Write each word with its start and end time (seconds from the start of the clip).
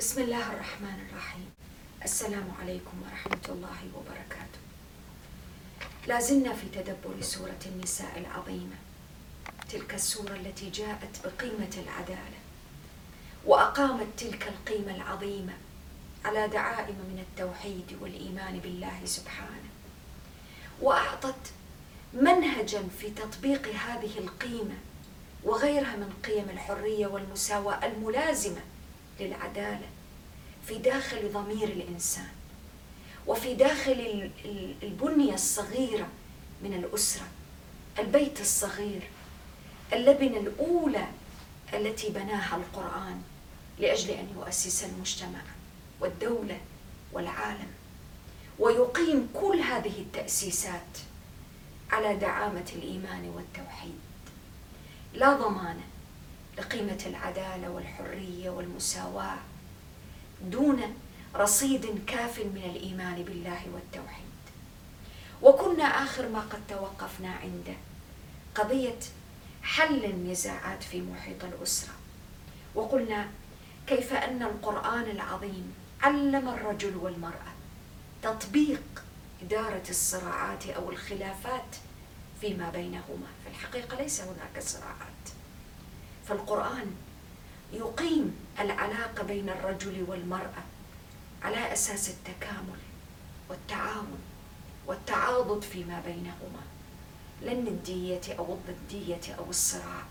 بسم 0.00 0.22
الله 0.22 0.52
الرحمن 0.52 0.98
الرحيم. 1.10 1.50
السلام 2.04 2.48
عليكم 2.62 3.02
ورحمة 3.04 3.46
الله 3.48 3.80
وبركاته. 3.96 4.60
لا 6.06 6.20
زلنا 6.20 6.52
في 6.52 6.66
تدبر 6.72 7.20
سورة 7.20 7.60
النساء 7.66 8.18
العظيمة. 8.18 8.76
تلك 9.68 9.94
السورة 9.94 10.32
التي 10.32 10.70
جاءت 10.70 11.20
بقيمة 11.24 11.84
العدالة 11.84 12.40
وأقامت 13.44 14.06
تلك 14.16 14.48
القيمة 14.48 14.96
العظيمة 14.96 15.52
على 16.24 16.48
دعائم 16.48 16.96
من 16.96 17.24
التوحيد 17.28 17.96
والإيمان 18.00 18.58
بالله 18.58 19.00
سبحانه 19.04 19.70
وأعطت 20.80 21.52
منهجا 22.14 22.82
في 23.00 23.10
تطبيق 23.10 23.68
هذه 23.68 24.18
القيمة 24.18 24.78
وغيرها 25.44 25.96
من 25.96 26.12
قيم 26.24 26.50
الحرية 26.50 27.06
والمساواة 27.06 27.86
الملازمة 27.86 28.60
للعدالة. 29.20 29.86
في 30.66 30.78
داخل 30.78 31.32
ضمير 31.32 31.68
الإنسان 31.68 32.28
وفي 33.26 33.54
داخل 33.54 34.30
البنية 34.82 35.34
الصغيرة 35.34 36.08
من 36.62 36.74
الأسرة 36.74 37.26
البيت 37.98 38.40
الصغير 38.40 39.02
اللبنة 39.92 40.36
الأولى 40.38 41.06
التي 41.74 42.08
بناها 42.10 42.56
القرآن 42.56 43.22
لأجل 43.78 44.10
أن 44.10 44.28
يؤسس 44.36 44.84
المجتمع 44.84 45.40
والدولة 46.00 46.60
والعالم. 47.12 47.68
ويقيم 48.58 49.28
كل 49.34 49.60
هذه 49.60 50.00
التأسيسات 50.00 50.98
على 51.90 52.16
دعامة 52.16 52.64
الإيمان 52.76 53.32
والتوحيد. 53.36 53.98
لا 55.14 55.32
ضمان 55.32 55.80
لقيمة 56.58 56.98
العدالة 57.06 57.70
والحرية 57.70 58.50
والمساواة 58.50 59.36
دون 60.42 60.94
رصيد 61.36 62.04
كاف 62.06 62.38
من 62.38 62.70
الإيمان 62.76 63.22
بالله 63.22 63.62
والتوحيد. 63.74 64.24
وكنا 65.42 65.84
آخر 65.84 66.28
ما 66.28 66.40
قد 66.40 66.60
توقفنا 66.68 67.34
عنده 67.34 67.74
قضية 68.54 68.98
حل 69.62 70.04
النزاعات 70.04 70.82
في 70.82 71.02
محيط 71.02 71.44
الأسرة. 71.44 71.92
وقلنا 72.74 73.28
كيف 73.86 74.12
أن 74.12 74.42
القرآن 74.42 75.02
العظيم 75.10 75.74
علم 76.02 76.48
الرجل 76.48 76.96
والمرأة 76.96 77.52
تطبيق 78.22 79.02
إدارة 79.42 79.90
الصراعات 79.90 80.66
أو 80.66 80.90
الخلافات 80.90 81.76
فيما 82.40 82.70
بينهما. 82.70 83.26
في 83.44 83.50
الحقيقة 83.50 84.02
ليس 84.02 84.20
هناك 84.20 84.62
صراعات. 84.62 85.24
فالقرآن 86.28 86.94
يقيم 87.72 88.36
العلاقة 88.60 89.22
بين 89.22 89.48
الرجل 89.48 90.04
والمرأة 90.08 90.62
على 91.42 91.72
أساس 91.72 92.10
التكامل 92.10 92.78
والتعاون 93.48 94.18
والتعاضد 94.86 95.62
فيما 95.62 96.00
بينهما 96.06 96.62
لا 97.42 97.52
الندية 97.52 98.20
أو 98.38 98.54
الضدية 98.54 99.34
أو 99.38 99.50
الصراع. 99.50 100.04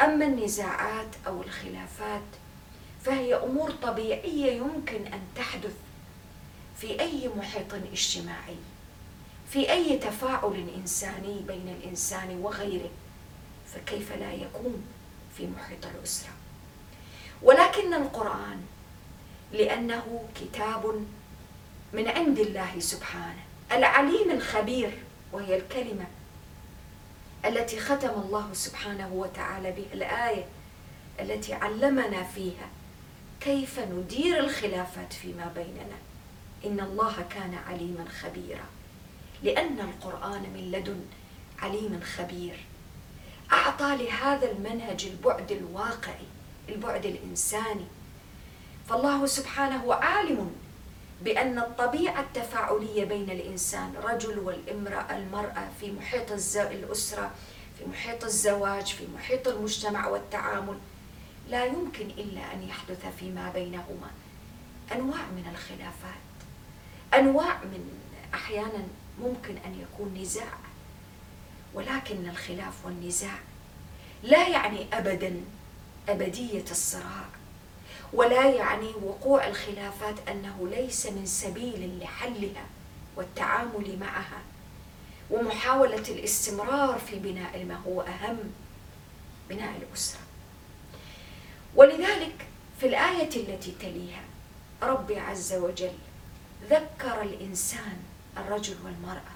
أما 0.00 0.24
النزاعات 0.26 1.08
أو 1.26 1.42
الخلافات 1.42 2.22
فهي 3.04 3.34
أمور 3.34 3.70
طبيعية 3.70 4.52
يمكن 4.52 5.06
أن 5.06 5.20
تحدث 5.36 5.74
في 6.76 7.00
أي 7.00 7.30
محيط 7.36 7.74
اجتماعي 7.74 8.56
في 9.50 9.72
أي 9.72 9.98
تفاعل 9.98 10.68
إنساني 10.76 11.40
بين 11.48 11.68
الإنسان 11.68 12.38
وغيره 12.38 12.90
فكيف 13.74 14.12
لا 14.12 14.32
يكون 14.32 14.84
في 15.36 15.46
محيط 15.46 15.86
الأسرة؟ 15.86 16.30
ولكن 17.42 17.94
القرآن 17.94 18.62
لأنه 19.52 20.28
كتاب 20.34 21.04
من 21.92 22.08
عند 22.08 22.38
الله 22.38 22.80
سبحانه. 22.80 23.42
العليم 23.72 24.30
الخبير 24.30 24.98
وهي 25.32 25.56
الكلمة 25.56 26.06
التي 27.44 27.80
ختم 27.80 28.10
الله 28.10 28.48
سبحانه 28.52 29.12
وتعالى 29.12 29.70
بها 29.72 29.92
الآية 29.94 30.46
التي 31.20 31.54
علمنا 31.54 32.22
فيها 32.22 32.68
كيف 33.40 33.78
ندير 33.78 34.38
الخلافات 34.38 35.12
فيما 35.12 35.52
بيننا. 35.54 35.98
إن 36.64 36.80
الله 36.80 37.14
كان 37.30 37.54
عليما 37.68 38.04
خبيرا. 38.20 38.66
لأن 39.42 39.80
القرآن 39.80 40.42
من 40.42 40.70
لدن 40.72 41.00
عليم 41.58 42.00
خبير. 42.16 42.64
أعطى 43.52 43.96
لهذا 43.96 44.50
المنهج 44.50 45.06
البعد 45.06 45.52
الواقعي 45.52 46.26
البعد 46.72 47.06
الإنساني. 47.06 47.86
فالله 48.88 49.26
سبحانه 49.26 49.94
عالم 49.94 50.52
بأن 51.22 51.58
الطبيعة 51.58 52.20
التفاعلية 52.20 53.04
بين 53.04 53.30
الإنسان 53.30 53.94
رجل 54.02 54.38
والامرأة 54.38 55.16
المرأة 55.16 55.68
في 55.80 55.92
محيط 55.92 56.32
الأسرة 56.56 57.30
في 57.78 57.84
محيط 57.90 58.24
الزواج 58.24 58.86
في 58.86 59.04
محيط 59.14 59.48
المجتمع 59.48 60.06
والتعامل 60.08 60.78
لا 61.48 61.64
يمكن 61.64 62.06
إلا 62.06 62.54
أن 62.54 62.62
يحدث 62.68 63.06
فيما 63.18 63.50
بينهما. 63.54 64.10
أنواع 64.92 65.26
من 65.36 65.44
الخلافات. 65.52 66.20
أنواع 67.14 67.64
من 67.64 67.90
أحيانا 68.34 68.86
ممكن 69.20 69.56
أن 69.66 69.80
يكون 69.80 70.18
نزاع. 70.22 70.58
ولكن 71.74 72.28
الخلاف 72.28 72.84
والنزاع 72.84 73.38
لا 74.22 74.48
يعني 74.48 74.86
أبدا 74.92 75.40
أبدية 76.12 76.64
الصراع. 76.70 77.24
ولا 78.12 78.50
يعني 78.50 78.88
وقوع 79.02 79.46
الخلافات 79.46 80.28
أنه 80.28 80.68
ليس 80.70 81.06
من 81.06 81.26
سبيل 81.26 81.98
لحلها 82.02 82.64
والتعامل 83.16 83.98
معها. 84.00 84.42
ومحاولة 85.30 86.02
الاستمرار 86.08 86.98
في 86.98 87.18
بناء 87.18 87.64
ما 87.64 87.76
هو 87.86 88.00
أهم 88.00 88.38
بناء 89.50 89.76
الأسرة. 89.76 90.20
ولذلك 91.74 92.46
في 92.80 92.86
الآية 92.86 93.36
التي 93.36 93.74
تليها 93.80 94.22
ربي 94.82 95.18
عز 95.18 95.52
وجل 95.52 95.92
ذكر 96.70 97.22
الإنسان 97.22 97.98
الرجل 98.36 98.76
والمرأة 98.84 99.34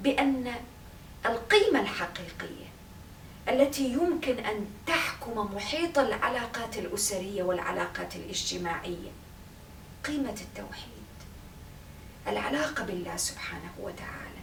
بأن 0.00 0.54
القيمة 1.26 1.80
الحقيقية 1.80 2.66
التي 3.48 3.92
يمكن 3.92 4.38
أن 4.38 4.66
تحكم 4.86 5.54
محيط 5.54 5.98
العلاقات 5.98 6.78
الأسرية 6.78 7.42
والعلاقات 7.42 8.16
الاجتماعية. 8.16 9.10
قيمة 10.04 10.36
التوحيد. 10.40 11.06
العلاقة 12.28 12.84
بالله 12.84 13.16
سبحانه 13.16 13.72
وتعالى. 13.80 14.42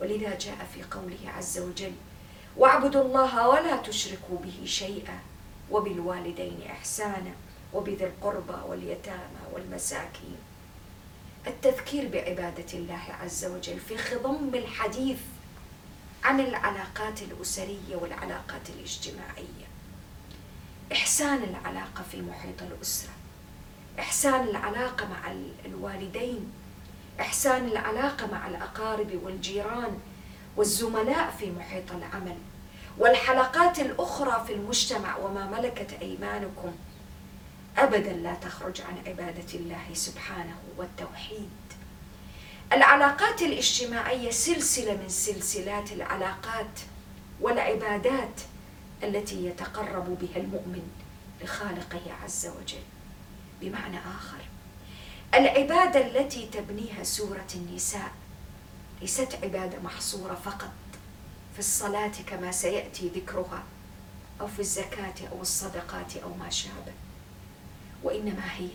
ولذا 0.00 0.38
جاء 0.38 0.66
في 0.74 0.82
قوله 0.82 1.30
عز 1.36 1.58
وجل 1.58 1.92
واعبدوا 2.56 3.02
الله 3.02 3.48
ولا 3.48 3.76
تشركوا 3.76 4.38
به 4.38 4.64
شيئا 4.64 5.18
وبالوالدين 5.70 6.62
إحسانا 6.70 7.32
وبذي 7.74 8.04
القربى 8.04 8.68
واليتامى 8.68 9.42
والمساكين. 9.52 10.36
التذكير 11.46 12.08
بعبادة 12.08 12.72
الله 12.74 13.02
عز 13.22 13.44
وجل 13.44 13.80
في 13.80 13.96
خضم 13.96 14.54
الحديث 14.54 15.18
عن 16.24 16.40
العلاقات 16.40 17.22
الأسرية 17.22 17.96
والعلاقات 17.96 18.70
الاجتماعية. 18.70 19.68
إحسان 20.92 21.42
العلاقة 21.42 22.04
في 22.12 22.22
محيط 22.22 22.62
الأسرة. 22.62 23.10
إحسان 23.98 24.48
العلاقة 24.48 25.08
مع 25.08 25.32
الوالدين. 25.64 26.52
إحسان 27.20 27.68
العلاقة 27.68 28.26
مع 28.26 28.48
الأقارب 28.48 29.20
والجيران 29.22 29.98
والزملاء 30.56 31.30
في 31.38 31.50
محيط 31.50 31.92
العمل. 31.92 32.36
والحلقات 32.98 33.78
الأخرى 33.78 34.44
في 34.46 34.52
المجتمع 34.52 35.16
وما 35.16 35.46
ملكت 35.46 35.92
أيمانكم. 36.02 36.72
أبدا 37.78 38.12
لا 38.12 38.34
تخرج 38.34 38.80
عن 38.80 38.98
عبادة 39.06 39.54
الله 39.54 39.84
سبحانه 39.94 40.58
والتوحيد. 40.76 41.50
العلاقات 42.72 43.42
الاجتماعية 43.42 44.30
سلسلة 44.30 44.94
من 44.96 45.08
سلسلات 45.08 45.92
العلاقات 45.92 46.80
والعبادات 47.40 48.40
التي 49.02 49.46
يتقرب 49.46 50.18
بها 50.18 50.36
المؤمن 50.42 50.82
لخالقه 51.42 52.00
عز 52.24 52.46
وجل. 52.46 52.82
بمعنى 53.60 53.98
آخر 53.98 54.38
العبادة 55.34 56.06
التي 56.06 56.46
تبنيها 56.46 57.02
سورة 57.04 57.46
النساء 57.54 58.10
ليست 59.00 59.38
عبادة 59.42 59.80
محصورة 59.80 60.34
فقط 60.34 60.70
في 61.52 61.58
الصلاة 61.58 62.12
كما 62.26 62.52
سيأتي 62.52 63.08
ذكرها 63.08 63.62
أو 64.40 64.46
في 64.46 64.60
الزكاة 64.60 65.14
أو 65.32 65.40
الصدقات 65.42 66.16
أو 66.16 66.34
ما 66.34 66.50
شابه 66.50 66.92
وإنما 68.02 68.52
هي 68.58 68.68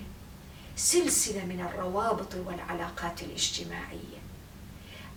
سلسلة 0.76 1.46
من 1.46 1.62
الروابط 1.62 2.36
والعلاقات 2.36 3.24
الاجتماعية. 3.24 4.20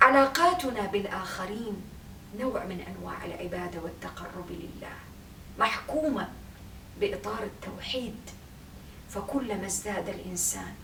علاقاتنا 0.01 0.87
بالآخرين 0.87 1.83
نوع 2.39 2.65
من 2.65 2.81
أنواع 2.81 3.25
العبادة 3.25 3.81
والتقرب 3.81 4.51
لله 4.51 4.97
محكومة 5.59 6.29
بإطار 7.01 7.43
التوحيد. 7.43 8.17
فكلما 9.11 9.67
ازداد 9.67 10.09
الإنسان 10.09 10.75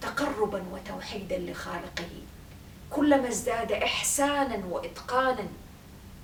تقربا 0.00 0.62
وتوحيدا 0.72 1.38
لخالقه 1.38 2.10
كلما 2.90 3.28
ازداد 3.28 3.72
احسانا 3.72 4.66
واتقانا 4.66 5.48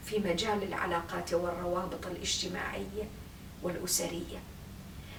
في 0.07 0.19
مجال 0.19 0.63
العلاقات 0.63 1.35
والروابط 1.35 2.07
الاجتماعية 2.07 3.05
والأسرية. 3.63 4.39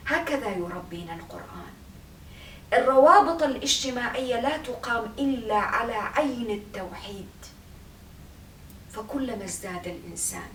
هكذا 0.06 0.50
يربينا 0.50 1.16
القرآن. 1.16 1.74
الروابط 2.73 3.44
الاجتماعية 3.44 4.41
لا 4.41 4.57
تقام 4.57 5.13
إلا 5.19 5.56
على 5.56 5.94
عين 5.94 6.51
التوحيد. 6.51 7.27
فكلما 8.94 9.45
ازداد 9.45 9.88
الإنسان 9.88 10.50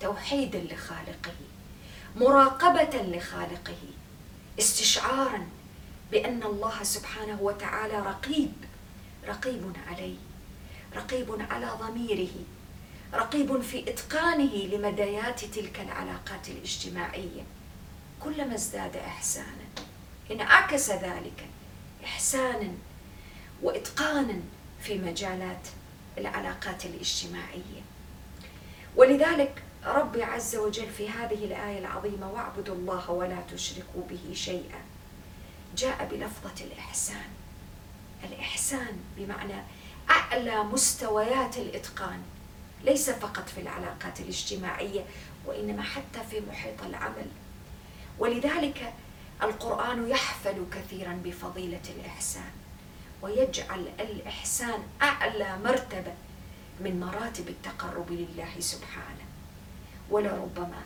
توحيدا 0.00 0.58
لخالقه 0.60 1.32
مراقبة 2.16 3.02
لخالقه 3.02 3.76
استشعارا 4.58 5.46
بأن 6.10 6.42
الله 6.42 6.82
سبحانه 6.82 7.38
وتعالى 7.42 7.98
رقيب 7.98 8.52
رقيب 9.28 9.72
عليه 9.90 10.16
رقيب 10.96 11.46
على 11.50 11.70
ضميره 11.80 12.34
رقيب 13.14 13.60
في 13.60 13.90
إتقانه 13.90 14.54
لمدايات 14.56 15.44
تلك 15.44 15.80
العلاقات 15.80 16.48
الاجتماعية. 16.48 17.42
كلما 18.24 18.54
ازداد 18.54 18.96
احسانا 18.96 19.59
انعكس 20.30 20.90
ذلك 20.90 21.46
إحسانا 22.04 22.72
وإتقانا 23.62 24.40
في 24.82 24.98
مجالات 24.98 25.68
العلاقات 26.18 26.84
الاجتماعية. 26.84 27.82
ولذلك 28.96 29.62
ربي 29.84 30.22
عز 30.22 30.56
وجل 30.56 30.90
في 30.90 31.08
هذه 31.08 31.44
الآية 31.44 31.78
العظيمة 31.78 32.30
واعبدوا 32.30 32.74
الله 32.74 33.10
ولا 33.10 33.36
تشركوا 33.52 34.02
به 34.10 34.34
شيئا. 34.34 34.80
جاء 35.76 36.08
بلفظة 36.10 36.64
الإحسان. 36.64 37.28
الإحسان 38.24 38.96
بمعنى 39.16 39.62
أعلى 40.10 40.62
مستويات 40.62 41.56
الإتقان 41.56 42.22
ليس 42.84 43.10
فقط 43.10 43.48
في 43.48 43.60
العلاقات 43.60 44.20
الاجتماعية 44.20 45.04
وإنما 45.46 45.82
حتى 45.82 46.20
في 46.30 46.40
محيط 46.50 46.82
العمل. 46.82 47.26
ولذلك 48.18 48.92
القرآن 49.42 50.08
يحفل 50.08 50.64
كثيرا 50.72 51.20
بفضيلة 51.24 51.82
الإحسان 51.96 52.50
ويجعل 53.22 53.88
الإحسان 54.00 54.82
أعلى 55.02 55.58
مرتبة 55.64 56.14
من 56.80 57.00
مراتب 57.00 57.48
التقرب 57.48 58.12
لله 58.12 58.60
سبحانه. 58.60 59.24
ولربما 60.10 60.82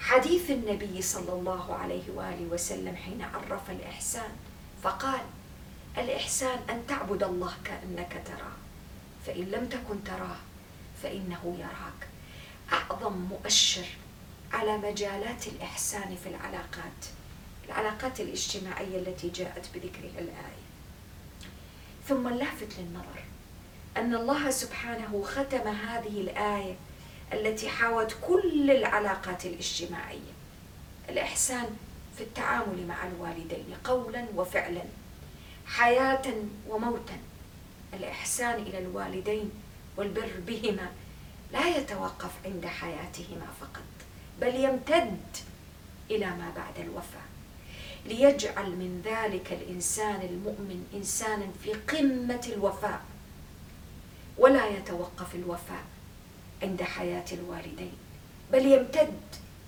حديث 0.00 0.50
النبي 0.50 1.02
صلى 1.02 1.32
الله 1.32 1.74
عليه 1.74 2.10
وآله 2.14 2.46
وسلم 2.52 2.96
حين 2.96 3.22
عرف 3.22 3.70
الإحسان 3.70 4.30
فقال 4.82 5.20
الإحسان 5.98 6.58
أن 6.70 6.86
تعبد 6.88 7.22
الله 7.22 7.52
كأنك 7.64 8.22
تراه 8.26 8.56
فإن 9.26 9.44
لم 9.44 9.68
تكن 9.68 10.04
تراه 10.04 10.36
فإنه 11.02 11.56
يراك. 11.58 12.08
أعظم 12.72 13.12
مؤشر 13.12 13.86
على 14.52 14.78
مجالات 14.78 15.46
الإحسان 15.46 16.16
في 16.22 16.28
العلاقات 16.28 17.00
العلاقات 17.66 18.20
الاجتماعية 18.20 18.98
التي 18.98 19.28
جاءت 19.28 19.66
بذكرها 19.74 20.18
الآية. 20.18 20.62
ثم 22.08 22.28
اللافت 22.28 22.68
للنظر 22.78 23.22
أن 23.96 24.14
الله 24.14 24.50
سبحانه 24.50 25.22
ختم 25.22 25.68
هذه 25.68 26.20
الآية 26.20 26.74
التي 27.32 27.68
حاوت 27.68 28.16
كل 28.26 28.70
العلاقات 28.70 29.46
الاجتماعية. 29.46 30.32
الإحسان 31.08 31.76
في 32.16 32.24
التعامل 32.24 32.86
مع 32.86 33.06
الوالدين 33.06 33.76
قولا 33.84 34.26
وفعلا 34.36 34.82
حياة 35.66 36.34
وموتا. 36.68 37.18
الإحسان 37.94 38.62
إلى 38.62 38.78
الوالدين 38.78 39.50
والبر 39.96 40.32
بهما 40.46 40.90
لا 41.52 41.76
يتوقف 41.76 42.30
عند 42.44 42.66
حياتهما 42.66 43.46
فقط 43.60 43.82
بل 44.40 44.54
يمتد 44.54 45.20
إلى 46.10 46.26
ما 46.26 46.52
بعد 46.56 46.78
الوفاة. 46.78 47.31
ليجعل 48.06 48.70
من 48.70 49.02
ذلك 49.04 49.52
الإنسان 49.52 50.22
المؤمن 50.22 50.86
إنسانا 50.94 51.46
في 51.64 51.72
قمة 51.72 52.50
الوفاء 52.52 53.00
ولا 54.38 54.68
يتوقف 54.68 55.34
الوفاء 55.34 55.84
عند 56.62 56.82
حياة 56.82 57.24
الوالدين 57.32 57.92
بل 58.52 58.66
يمتد 58.66 59.20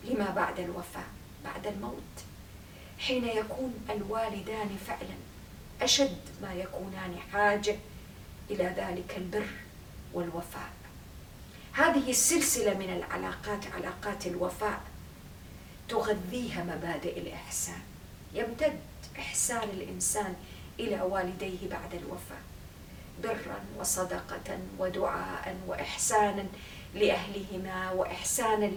لما 0.05 0.31
بعد 0.31 0.61
الوفاه 0.61 1.05
بعد 1.45 1.67
الموت. 1.67 2.15
حين 2.99 3.25
يكون 3.25 3.75
الوالدان 3.91 4.77
فعلا 4.87 5.15
أشد 5.83 6.21
ما 6.43 6.55
يكونان 6.55 7.17
حاجة 7.33 7.77
إلى 8.51 8.65
ذلك 8.65 9.17
البر 9.17 9.47
والوفاء. 10.13 10.71
هذه 11.73 12.11
السلسلة 12.11 12.75
من 12.75 12.93
العلاقات 12.97 13.67
علاقات 13.67 14.27
الوفاء 14.27 14.81
تغذيها 15.89 16.65
مبادئ 16.65 17.19
الإحسان. 17.19 17.83
يمتد 18.35 18.81
إحسان 19.19 19.63
الإنسان 19.63 20.35
إلى 20.81 21.01
والديه 21.01 21.69
بعد 21.71 21.95
الوفاة. 21.95 22.43
برا 23.23 23.65
وصدقة 23.79 24.59
ودعاء 24.79 25.57
وإحسانا 25.67 26.47
لأهلهما 26.95 27.91
وإحسانا 27.91 28.71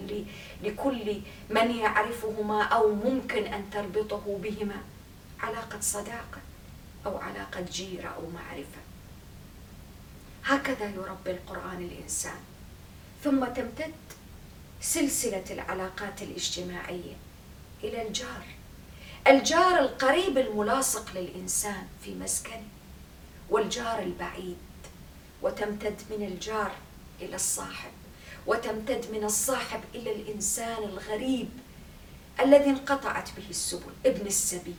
لكل 0.62 1.20
من 1.50 1.70
يعرفهما 1.70 2.62
أو 2.62 2.94
ممكن 2.94 3.44
أن 3.46 3.70
تربطه 3.70 4.38
بهما. 4.42 4.82
علاقة 5.40 5.80
صداقة 5.80 6.40
أو 7.06 7.18
علاقة 7.18 7.60
جيرة 7.60 8.08
أو 8.08 8.30
معرفة. 8.30 8.80
هكذا 10.44 10.88
يربي 10.90 11.30
القرآن 11.30 11.82
الإنسان. 11.82 12.40
ثم 13.24 13.44
تمتد 13.44 13.94
سلسلة 14.80 15.44
العلاقات 15.50 16.22
الاجتماعية 16.22 17.14
إلى 17.84 18.08
الجار. 18.08 18.57
الجار 19.28 19.78
القريب 19.78 20.38
الملاصق 20.38 21.10
للإنسان 21.14 21.86
في 22.04 22.14
مسكنه 22.14 22.62
والجار 23.50 24.02
البعيد 24.02 24.56
وتمتد 25.42 26.02
من 26.10 26.26
الجار 26.26 26.72
إلى 27.20 27.36
الصاحب 27.36 27.90
وتمتد 28.46 29.06
من 29.12 29.24
الصاحب 29.24 29.80
إلى 29.94 30.12
الإنسان 30.12 30.82
الغريب 30.82 31.48
الذي 32.40 32.70
انقطعت 32.70 33.28
به 33.36 33.50
السبل 33.50 33.92
ابن 34.06 34.26
السبيل. 34.26 34.74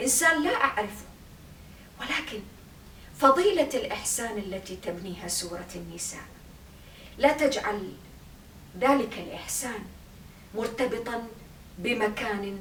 إنسان 0.00 0.42
لا 0.42 0.54
أعرفه 0.54 1.04
ولكن 2.00 2.40
فضيلة 3.18 3.68
الإحسان 3.74 4.38
التي 4.38 4.76
تبنيها 4.76 5.28
سورة 5.28 5.68
النساء 5.74 6.24
لا 7.18 7.32
تجعل 7.32 7.92
ذلك 8.80 9.18
الإحسان 9.18 9.84
مرتبطا 10.54 11.26
بمكان 11.78 12.58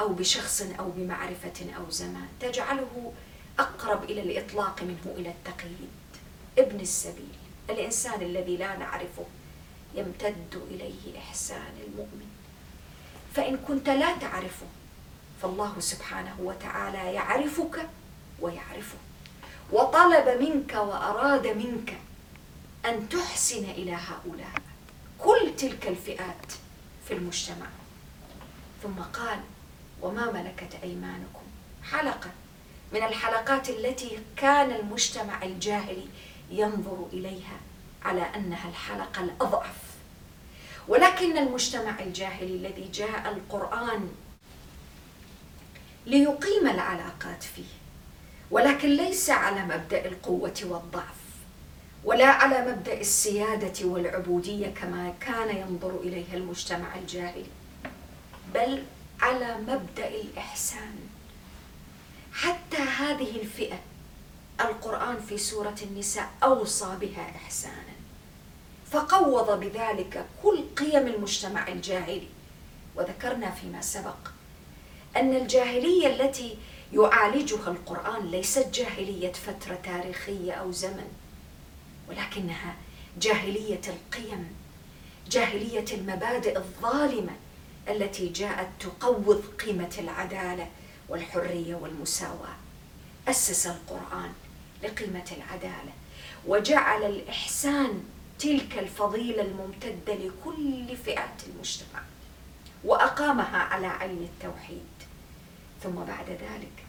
أو 0.00 0.08
بشخص 0.08 0.62
أو 0.78 0.90
بمعرفة 0.90 1.74
أو 1.76 1.90
زمان 1.90 2.28
تجعله 2.40 3.12
أقرب 3.58 4.04
إلى 4.04 4.22
الإطلاق 4.22 4.82
منه 4.82 5.14
إلى 5.16 5.28
التقييد. 5.28 5.90
ابن 6.58 6.80
السبيل 6.80 7.34
الإنسان 7.70 8.22
الذي 8.22 8.56
لا 8.56 8.76
نعرفه 8.76 9.24
يمتد 9.94 10.62
إليه 10.70 11.18
إحسان 11.18 11.74
المؤمن. 11.86 12.28
فإن 13.34 13.56
كنت 13.56 13.88
لا 13.88 14.16
تعرفه 14.18 14.66
فالله 15.42 15.80
سبحانه 15.80 16.36
وتعالى 16.40 17.14
يعرفك 17.14 17.88
ويعرفه. 18.40 18.98
وطلب 19.72 20.42
منك 20.42 20.74
وأراد 20.74 21.46
منك 21.46 21.98
أن 22.86 23.08
تحسن 23.08 23.64
إلى 23.64 23.92
هؤلاء 23.92 24.62
كل 25.18 25.56
تلك 25.56 25.88
الفئات 25.88 26.52
في 27.08 27.14
المجتمع. 27.14 27.66
ثم 28.82 29.02
قال 29.02 29.40
وما 30.02 30.32
ملكت 30.32 30.76
أيمانكم. 30.82 31.42
حلقة 31.90 32.30
من 32.92 33.02
الحلقات 33.02 33.70
التي 33.70 34.18
كان 34.36 34.72
المجتمع 34.72 35.42
الجاهلي 35.42 36.06
ينظر 36.50 37.06
إليها 37.12 37.60
على 38.04 38.22
أنها 38.34 38.68
الحلقة 38.68 39.24
الأضعف. 39.24 39.76
ولكن 40.88 41.38
المجتمع 41.38 42.00
الجاهلي 42.00 42.54
الذي 42.56 42.88
جاء 42.92 43.32
القرآن 43.32 44.08
ليقيم 46.06 46.68
العلاقات 46.68 47.42
فيه 47.42 47.64
ولكن 48.50 48.88
ليس 48.88 49.30
على 49.30 49.62
مبدأ 49.64 50.06
القوة 50.06 50.54
والضعف 50.64 51.16
ولا 52.04 52.26
على 52.26 52.72
مبدأ 52.72 53.00
السيادة 53.00 53.86
والعبودية 53.86 54.66
كما 54.68 55.14
كان 55.20 55.56
ينظر 55.56 56.00
إليها 56.00 56.34
المجتمع 56.34 56.96
الجاهلي 56.96 57.46
بل 58.54 58.82
على 59.20 59.56
مبدأ 59.58 60.08
الإحسان. 60.08 60.98
حتى 62.32 62.76
هذه 62.76 63.40
الفئة 63.40 63.78
القرآن 64.60 65.20
في 65.28 65.38
سورة 65.38 65.76
النساء 65.82 66.30
أوصى 66.42 66.96
بها 67.00 67.30
إحسانا. 67.36 67.96
فقوض 68.92 69.60
بذلك 69.60 70.26
كل 70.42 70.64
قيم 70.76 71.06
المجتمع 71.06 71.68
الجاهلي. 71.68 72.28
وذكرنا 72.96 73.50
فيما 73.50 73.80
سبق 73.80 74.16
أن 75.16 75.36
الجاهلية 75.36 76.06
التي 76.06 76.58
يعالجها 76.92 77.68
القرآن 77.70 78.30
ليست 78.30 78.68
جاهلية 78.74 79.32
فترة 79.32 79.74
تاريخية 79.74 80.52
أو 80.52 80.72
زمن 80.72 81.08
ولكنها 82.08 82.76
جاهلية 83.20 83.80
القيم 83.88 84.56
جاهلية 85.30 85.84
المبادئ 85.92 86.58
الظالمة 86.58 87.32
التي 87.88 88.28
جاءت 88.28 88.68
تقوض 88.80 89.44
قيمة 89.66 89.94
العدالة 89.98 90.68
والحرية 91.08 91.74
والمساواة. 91.74 92.56
أسس 93.28 93.66
القرآن 93.66 94.32
لقيمة 94.82 95.32
العدالة 95.36 95.92
وجعل 96.46 97.02
الإحسان 97.02 98.04
تلك 98.38 98.78
الفضيلة 98.78 99.42
الممتدة 99.42 100.14
لكل 100.14 100.96
فئات 100.96 101.42
المجتمع 101.46 102.02
وأقامها 102.84 103.58
على 103.58 103.86
عين 103.86 104.28
التوحيد. 104.34 104.86
ثم 105.82 105.94
بعد 105.94 106.30
ذلك 106.30 106.84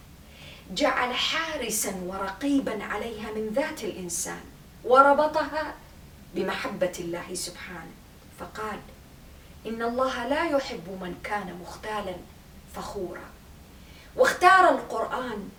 جعل 0.72 1.14
حارسا 1.14 1.96
ورقيبا 2.06 2.84
عليها 2.84 3.32
من 3.32 3.50
ذات 3.54 3.84
الإنسان 3.84 4.42
وربطها 4.84 5.76
بمحبة 6.36 6.94
الله 7.00 7.34
سبحانه. 7.34 7.92
فقال 8.40 8.80
إن 9.68 9.82
الله 9.82 10.28
لا 10.28 10.50
يحب 10.50 10.98
من 11.02 11.16
كان 11.24 11.60
مختالا 11.62 12.16
فخورا. 12.76 13.30
واختار 14.16 14.70
القرآن 14.70 15.50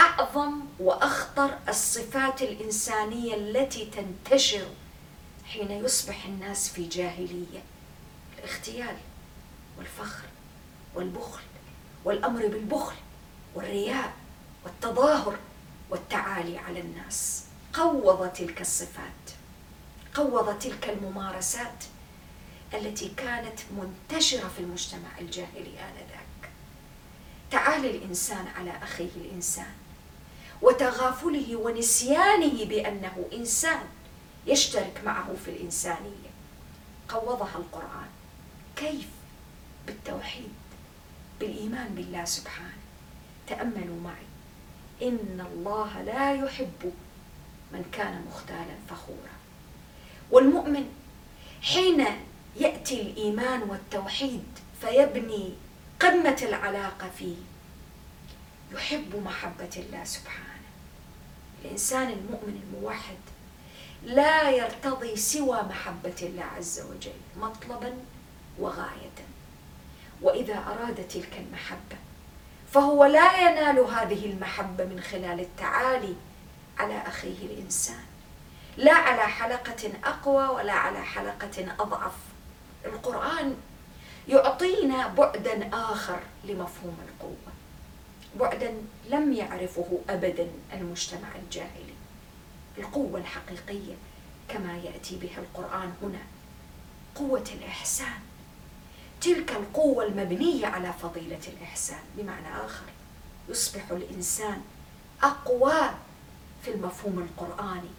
أعظم 0.00 0.60
وأخطر 0.80 1.58
الصفات 1.68 2.42
الإنسانية 2.42 3.34
التي 3.34 3.90
تنتشر 3.90 4.66
حين 5.46 5.70
يصبح 5.70 6.24
الناس 6.24 6.68
في 6.68 6.88
جاهلية. 6.88 7.62
الاختيال 8.38 8.96
والفخر 9.78 10.24
والبخل 10.94 11.42
والأمر 12.04 12.46
بالبخل 12.46 12.96
والرياء 13.54 14.12
والتظاهر 14.64 15.36
والتعالي 15.90 16.58
على 16.58 16.80
الناس. 16.80 17.44
قوض 17.72 18.28
تلك 18.28 18.60
الصفات 18.60 19.30
قوض 20.14 20.58
تلك 20.58 20.88
الممارسات 20.88 21.84
التي 22.76 23.08
كانت 23.16 23.60
منتشرة 23.70 24.48
في 24.48 24.60
المجتمع 24.60 25.18
الجاهلي 25.20 25.80
آنذاك. 25.80 26.50
تعالي 27.50 27.90
الإنسان 27.90 28.46
على 28.56 28.70
أخيه 28.82 29.10
الإنسان 29.16 29.72
وتغافله 30.62 31.56
ونسيانه 31.56 32.64
بأنه 32.64 33.26
إنسان 33.32 33.84
يشترك 34.46 35.00
معه 35.04 35.34
في 35.44 35.50
الإنسانية. 35.50 36.30
قوضها 37.08 37.56
القرآن. 37.56 38.08
كيف؟ 38.76 39.06
بالتوحيد 39.86 40.52
بالإيمان 41.40 41.94
بالله 41.94 42.24
سبحانه. 42.24 42.76
تأملوا 43.46 44.00
معي. 44.04 44.26
إن 45.02 45.46
الله 45.52 46.02
لا 46.02 46.34
يحب 46.34 46.92
من 47.72 47.84
كان 47.92 48.24
مختالا 48.30 48.76
فخورا. 48.88 49.36
والمؤمن 50.30 50.88
حين 51.62 52.06
يأتي 52.60 53.00
الإيمان 53.00 53.62
والتوحيد 53.62 54.44
فيبني 54.80 55.54
قمة 56.00 56.36
العلاقة 56.42 57.10
فيه. 57.18 57.36
يحب 58.72 59.22
محبة 59.24 59.70
الله 59.76 60.04
سبحانه. 60.04 60.46
الإنسان 61.64 62.08
المؤمن 62.08 62.62
الموحد 62.62 63.16
لا 64.04 64.50
يرتضي 64.50 65.16
سوى 65.16 65.62
محبة 65.62 66.14
الله 66.22 66.44
عز 66.44 66.80
وجل 66.80 67.20
مطلبا 67.36 67.94
وغاية. 68.58 69.16
وإذا 70.22 70.54
أراد 70.54 71.08
تلك 71.08 71.32
المحبة 71.38 71.96
فهو 72.72 73.04
لا 73.04 73.40
ينال 73.40 73.78
هذه 73.78 74.26
المحبة 74.26 74.84
من 74.84 75.00
خلال 75.00 75.40
التعالي 75.40 76.14
على 76.78 77.02
أخيه 77.06 77.46
الإنسان. 77.46 78.04
لا 78.76 78.94
على 78.94 79.22
حلقة 79.22 79.92
أقوى 80.04 80.46
ولا 80.46 80.72
على 80.72 81.02
حلقة 81.04 81.74
أضعف. 81.80 82.35
القرآن 82.84 83.56
يعطينا 84.28 85.06
بعدا 85.08 85.70
آخر 85.72 86.20
لمفهوم 86.44 86.96
القوة 87.08 87.52
بعدا 88.40 88.74
لم 89.10 89.32
يعرفه 89.32 89.98
أبدا 90.08 90.48
المجتمع 90.72 91.28
الجاهلي. 91.44 91.94
القوة 92.78 93.20
الحقيقية 93.20 93.94
كما 94.48 94.76
يأتي 94.78 95.16
بها 95.16 95.38
القرآن 95.38 95.92
هنا 96.02 96.18
قوة 97.14 97.44
الإحسان. 97.54 98.20
تلك 99.20 99.50
القوة 99.50 100.04
المبنية 100.04 100.66
على 100.66 100.92
فضيلة 100.92 101.40
الإحسان 101.48 102.00
بمعنى 102.16 102.64
آخر 102.64 102.84
يصبح 103.48 103.90
الإنسان 103.90 104.62
أقوى 105.22 105.90
في 106.62 106.70
المفهوم 106.70 107.18
القرآني 107.18 107.90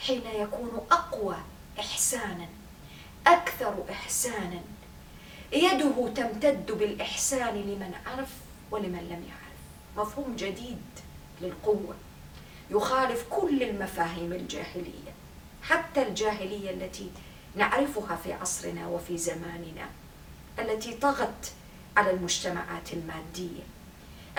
حين 0.00 0.22
يكون 0.26 0.86
أقوى 0.90 1.36
إحسانا. 1.78 2.48
أكثر 3.28 3.84
إحسانا. 3.90 4.60
يده 5.52 6.08
تمتد 6.16 6.72
بالإحسان 6.72 7.54
لمن 7.54 7.94
عرف 8.06 8.28
ولمن 8.70 8.98
لم 9.10 9.24
يعرف. 9.28 9.58
مفهوم 10.08 10.36
جديد 10.36 10.82
للقوة. 11.40 11.94
يخالف 12.70 13.24
كل 13.30 13.62
المفاهيم 13.62 14.32
الجاهلية 14.32 15.12
حتى 15.62 16.02
الجاهلية 16.02 16.70
التي 16.70 17.10
نعرفها 17.56 18.16
في 18.16 18.32
عصرنا 18.32 18.86
وفي 18.86 19.18
زماننا 19.18 19.88
التي 20.58 20.92
طغت 20.94 21.52
على 21.96 22.10
المجتمعات 22.10 22.92
المادية 22.92 23.62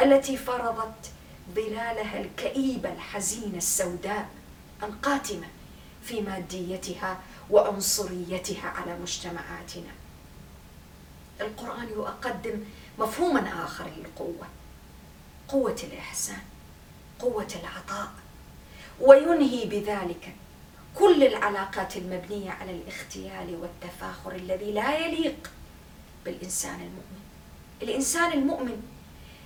التي 0.01 0.38
فرضت 0.38 1.12
ظلالها 1.55 2.22
الكئيبة 2.22 2.93
الحزينة 2.93 3.58
السوداء 3.58 4.29
القاتمة 4.84 5.48
في 6.03 6.22
ماديتها 6.22 7.19
وعنصريتها 7.49 8.67
على 8.69 8.97
مجتمعاتنا. 8.99 9.91
القرآن 11.41 11.87
يقدم 11.87 12.59
مفهوما 12.99 13.65
آخر 13.65 13.89
للقوة 13.97 14.47
قوة 15.47 15.75
الإحسان 15.83 16.41
قوة 17.19 17.47
العطاء 17.63 18.11
وينهي 19.01 19.65
بذلك 19.65 20.35
كل 20.95 21.23
العلاقات 21.23 21.97
المبنية 21.97 22.51
على 22.51 22.71
الاختيال 22.71 23.55
والتفاخر 23.61 24.35
الذي 24.35 24.71
لا 24.71 24.97
يليق 24.97 25.51
بالإنسان 26.25 26.75
المؤمن. 26.75 27.19
الإنسان 27.81 28.31
المؤمن 28.31 28.83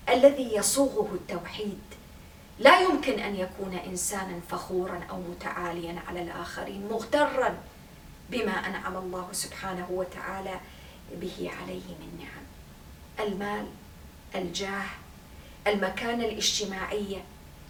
الذي 0.10 0.55
يصوغه 0.55 1.10
التوحيد 1.13 1.81
لا 2.60 2.79
يمكن 2.79 3.19
أن 3.19 3.36
يكون 3.36 3.74
إنسانا 3.74 4.39
فخورا 4.50 5.00
أو 5.10 5.17
متعاليا 5.22 6.00
على 6.07 6.22
الآخرين 6.22 6.88
مغترا 6.91 7.57
بما 8.34 8.52
أنعم 8.52 8.98
الله 8.98 9.28
سبحانه 9.32 9.88
وتعالى 9.90 10.60
به 11.22 11.52
عليه 11.62 11.88
من 12.00 12.20
نعم. 12.20 12.44
المال 13.28 13.68
الجاه 14.36 14.86
المكانة 15.68 16.25
الاجتماعية 16.25 17.24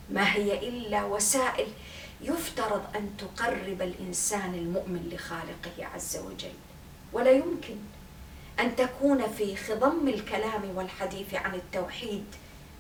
ما 0.10 0.34
هي 0.34 0.68
إلا 0.70 1.04
وسائل 1.04 1.68
يفترض 2.22 2.84
أن 2.96 3.18
تقرب 3.18 3.82
الإنسان 3.82 4.54
المؤمن 4.54 5.10
لخالقه 5.14 5.86
عز 5.96 6.18
وجل. 6.18 6.54
ولا 7.14 7.32
يمكن 7.32 7.76
أن 8.60 8.76
تكون 8.76 9.28
في 9.28 9.56
خضم 9.56 10.08
الكلام 10.08 10.62
والحديث 10.76 11.34
عن 11.34 11.56
التوحيد 11.56 12.26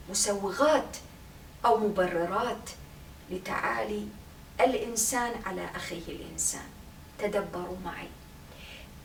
مسوغات 0.09 0.97
أو 1.65 1.77
مبررات 1.77 2.69
لتعالي 3.31 4.07
الإنسان 4.61 5.31
على 5.45 5.65
أخيه 5.75 6.07
الإنسان. 6.07 6.72
تدبروا 7.23 7.77
معي. 7.85 8.07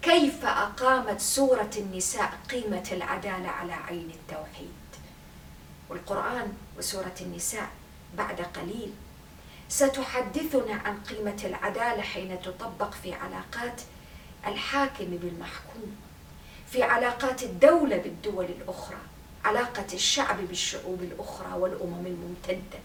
كيف 0.03 0.45
أقامت 0.45 1.21
سورة 1.21 1.71
النساء 1.77 2.33
قيمة 2.51 2.89
العدالة 2.93 3.49
على 3.49 3.73
عين 3.73 4.11
التوحيد؟ 4.11 4.69
والقرآن 5.89 6.53
وسورة 6.79 7.15
النساء 7.21 7.69
بعد 8.17 8.41
قليل. 8.41 8.93
ستحدثنا 9.69 10.75
عن 10.75 11.01
قيمة 11.01 11.43
العدالة 11.45 12.03
حين 12.03 12.43
تطبق 12.43 12.95
في 12.95 13.15
علاقات 13.15 13.81
الحاكم 14.47 15.05
بالمحكوم 15.05 15.97
في 16.71 16.83
علاقات 16.83 17.43
الدولة 17.43 17.97
بالدول 17.97 18.45
الأخرى 18.45 18.99
علاقة 19.45 19.87
الشعب 19.93 20.37
بالشعوب 20.49 21.03
الأخرى 21.03 21.53
والأمم 21.59 22.07
الممتدة. 22.07 22.79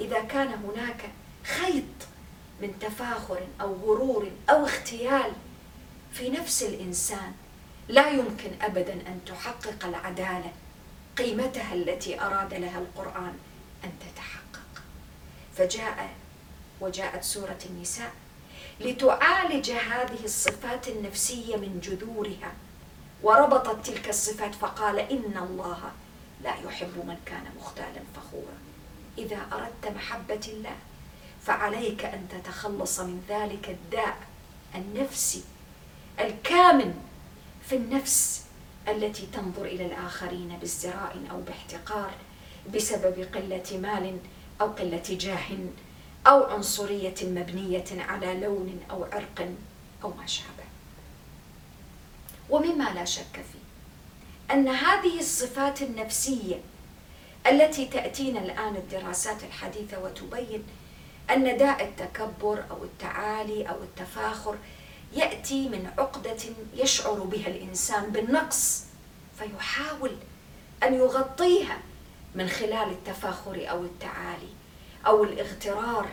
إذا 0.00 0.20
كان 0.20 0.48
هناك 0.48 1.10
خيط 1.44 2.15
من 2.60 2.78
تفاخر 2.80 3.46
أو 3.60 3.74
غرور 3.74 4.30
أو 4.50 4.64
اختيال 4.64 5.32
في 6.12 6.30
نفس 6.30 6.62
الإنسان 6.62 7.32
لا 7.88 8.08
يمكن 8.10 8.50
أبدا 8.62 8.92
أن 8.92 9.20
تحقق 9.26 9.84
العدالة 9.84 10.52
قيمتها 11.16 11.74
التي 11.74 12.20
أراد 12.20 12.54
لها 12.54 12.78
القرآن 12.78 13.38
أن 13.84 13.90
تتحقق. 14.00 14.82
فجاء 15.56 16.08
وجاءت 16.80 17.24
سورة 17.24 17.58
النساء 17.70 18.12
لتعالج 18.80 19.70
هذه 19.70 20.24
الصفات 20.24 20.88
النفسية 20.88 21.56
من 21.56 21.80
جذورها 21.80 22.52
وربطت 23.22 23.86
تلك 23.86 24.08
الصفات 24.08 24.54
فقال 24.54 24.98
إن 24.98 25.48
الله 25.50 25.92
لا 26.42 26.54
يحب 26.64 26.96
من 27.06 27.16
كان 27.26 27.44
مختالا 27.60 28.00
فخورا. 28.16 28.58
إذا 29.18 29.46
أردت 29.52 29.96
محبة 29.96 30.40
الله 30.48 30.76
فعليك 31.46 32.04
أن 32.04 32.28
تتخلص 32.28 33.00
من 33.00 33.22
ذلك 33.28 33.68
الداء 33.68 34.16
النفسي 34.74 35.42
الكامن 36.20 36.94
في 37.68 37.76
النفس 37.76 38.44
التي 38.88 39.26
تنظر 39.32 39.64
إلى 39.64 39.86
الآخرين 39.86 40.58
بازدراء 40.60 41.16
أو 41.30 41.40
باحتقار 41.40 42.14
بسبب 42.74 43.28
قلة 43.34 43.78
مال 43.82 44.18
أو 44.60 44.66
قلة 44.66 45.02
جاه 45.10 45.58
أو 46.26 46.44
عنصرية 46.44 47.14
مبنية 47.22 47.84
على 47.90 48.40
لون 48.40 48.80
أو 48.90 49.04
عرق 49.04 49.48
أو 50.04 50.12
ما 50.14 50.26
شابه. 50.26 50.66
ومما 52.50 52.94
لا 52.94 53.04
شك 53.04 53.44
فيه 53.52 53.66
أن 54.54 54.68
هذه 54.68 55.18
الصفات 55.18 55.82
النفسية 55.82 56.60
التي 57.46 57.86
تأتينا 57.86 58.40
الآن 58.40 58.76
الدراسات 58.76 59.44
الحديثة 59.44 59.98
وتبين 60.04 60.64
أن 61.30 61.56
داء 61.56 61.84
التكبر 61.84 62.64
أو 62.70 62.84
التعالي 62.84 63.68
أو 63.68 63.82
التفاخر 63.82 64.56
يأتي 65.12 65.68
من 65.68 65.90
عقدة 65.98 66.42
يشعر 66.74 67.14
بها 67.14 67.48
الإنسان 67.48 68.10
بالنقص 68.10 68.84
فيحاول 69.38 70.16
أن 70.82 70.94
يغطيها 70.94 71.78
من 72.34 72.48
خلال 72.48 72.90
التفاخر 72.90 73.70
أو 73.70 73.84
التعالي 73.84 74.48
أو 75.06 75.24
الاغترار 75.24 76.08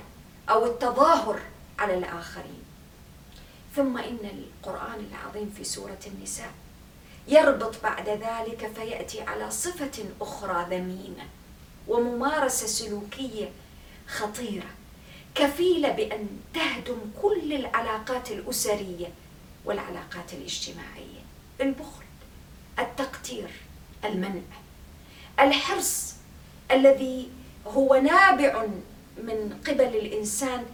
أو 0.50 0.66
التظاهر 0.66 1.40
على 1.80 1.98
الآخرين. 1.98 2.64
ثم 3.76 3.98
إن 3.98 4.18
القرآن 4.24 5.08
العظيم 5.12 5.54
في 5.58 5.64
سورة 5.64 6.00
النساء 6.08 6.52
يربط 7.28 7.84
بعد 7.84 8.10
ذلك 8.10 8.72
فيأتي 8.76 9.22
على 9.22 9.52
صفة 9.52 10.06
أخرى 10.22 10.66
ذميمة 10.70 11.24
وممارسة 11.88 12.68
سلوكية 12.68 13.52
خطيرة. 14.08 14.70
كفيلة 15.36 15.90
بأن 15.92 16.28
تهدم 16.54 16.98
كل 17.22 17.54
العلاقات 17.54 18.32
الأسرية 18.32 19.08
والعلاقات 19.66 20.34
الاجتماعية. 20.34 21.24
البخل 21.62 22.04
التقتير 22.80 23.50
المنع 24.06 24.42
الحرص 25.40 26.14
الذي 26.72 27.30
هو 27.68 27.96
نابع 27.96 28.66
من 29.18 29.60
قبل 29.68 29.96
الإنسان 29.96 30.66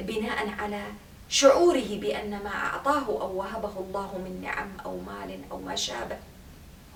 بناء 0.00 0.48
على 0.48 0.82
شعوره 1.28 1.98
بأن 2.00 2.30
ما 2.30 2.50
أعطاه 2.50 3.06
أو 3.06 3.36
وهبه 3.36 3.78
الله 3.78 4.18
من 4.18 4.40
نعم 4.42 4.68
أو 4.84 5.00
مال 5.00 5.40
أو 5.50 5.60
ما 5.60 5.76
شابه 5.76 6.18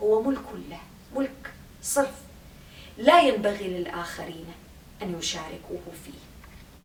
هو 0.02 0.22
ملك 0.22 0.44
له 0.70 0.80
ملك 1.16 1.52
صرف. 1.82 2.14
لا 2.98 3.20
ينبغي 3.20 3.68
للآخرين 3.68 4.46
أن 5.02 5.18
يشاركوه 5.18 5.82
فيه. 6.04 6.37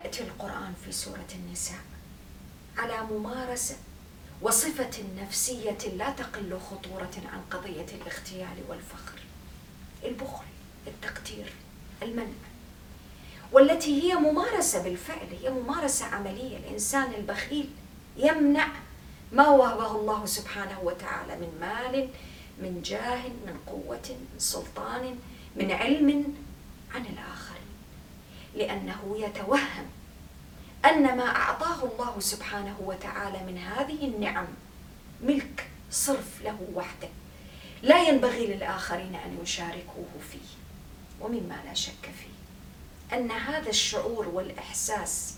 يأتي 0.03 0.23
القرآن 0.23 0.73
في 0.85 0.91
سورة 0.91 1.27
النساء. 1.35 1.79
على 2.77 3.01
ممارسة 3.11 3.75
وصفة 4.41 5.03
نفسية 5.21 5.77
لا 5.97 6.09
تقل 6.09 6.59
خطورة 6.59 7.11
عن 7.33 7.41
قضية 7.51 7.85
الاغتيال 8.01 8.57
والفخر. 8.69 9.19
البخل 10.03 10.45
التقتير 10.87 11.53
المنع. 12.01 12.43
والتي 13.51 14.03
هي 14.03 14.15
ممارسة 14.15 14.83
بالفعل 14.83 15.27
هي 15.41 15.49
ممارسة 15.49 16.05
عملية. 16.05 16.57
الإنسان 16.57 17.13
البخيل 17.13 17.69
يمنع 18.17 18.67
ما 19.31 19.47
وهبه 19.49 19.91
الله 19.99 20.25
سبحانه 20.25 20.79
وتعالى 20.83 21.35
من 21.35 21.57
مال 21.61 22.09
من 22.61 22.81
جاه 22.81 23.27
من 23.27 23.59
قوة 23.67 24.09
من 24.09 24.39
سلطان 24.39 25.19
من 25.55 25.71
علم 25.71 26.35
عن 26.95 27.05
الآخرين 27.05 27.52
لأنه 28.55 29.15
يتوهم 29.17 29.85
أن 30.85 31.17
ما 31.17 31.35
أعطاه 31.35 31.83
الله 31.83 32.19
سبحانه 32.19 32.75
وتعالى 32.79 33.43
من 33.43 33.57
هذه 33.57 34.05
النعم 34.05 34.47
ملك 35.23 35.69
صرف 35.91 36.41
له 36.41 36.57
وحده. 36.73 37.09
لا 37.83 38.03
ينبغي 38.09 38.47
للآخرين 38.47 39.15
أن 39.15 39.37
يشاركوه 39.43 40.09
فيه 40.31 40.49
ومما 41.21 41.61
لا 41.65 41.73
شك 41.73 42.03
فيه 42.03 42.33
أن 43.17 43.31
هذا 43.31 43.69
الشعور 43.69 44.27
والإحساس 44.27 45.35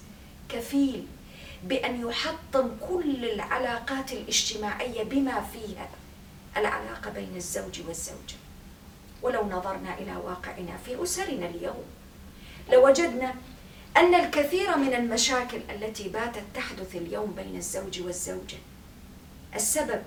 كفيل 0.49 1.08
بأن 1.63 2.10
يحطم 2.10 2.69
كل 2.89 3.25
العلاقات 3.25 4.12
الاجتماعية 4.12 5.04
بما 5.04 5.41
فيها 5.41 5.89
العلاقة 6.58 7.10
بين 7.10 7.36
الزوج 7.36 7.82
والزوجة. 7.88 8.36
ولو 9.21 9.49
نظرنا 9.49 9.97
إلى 9.97 10.15
واقعنا 10.15 10.78
في 10.86 11.04
أسرنا 11.04 11.45
اليوم 11.45 11.84
لوجدنا 12.71 13.34
أن 13.97 14.15
الكثير 14.15 14.78
من 14.78 14.93
المشاكل 14.93 15.60
التي 15.69 16.10
باتت 16.10 16.43
تحدث 16.54 16.95
اليوم 16.95 17.34
بين 17.36 17.56
الزوج 17.56 18.01
والزوجة. 18.01 18.58
السبب 19.56 20.04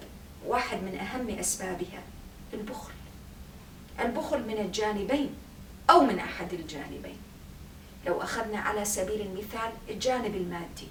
واحد 0.46 0.82
من 0.82 0.98
أهم 0.98 1.38
أسبابها 1.38 2.02
البخل. 2.54 2.92
البخل 4.00 4.42
من 4.42 4.58
الجانبين 4.58 5.34
أو 5.90 6.00
من 6.00 6.18
أحد 6.18 6.52
الجانبين. 6.52 7.18
لو 8.06 8.22
أخذنا 8.22 8.58
على 8.58 8.84
سبيل 8.84 9.20
المثال 9.20 9.72
الجانب 9.90 10.34
المادي 10.34 10.88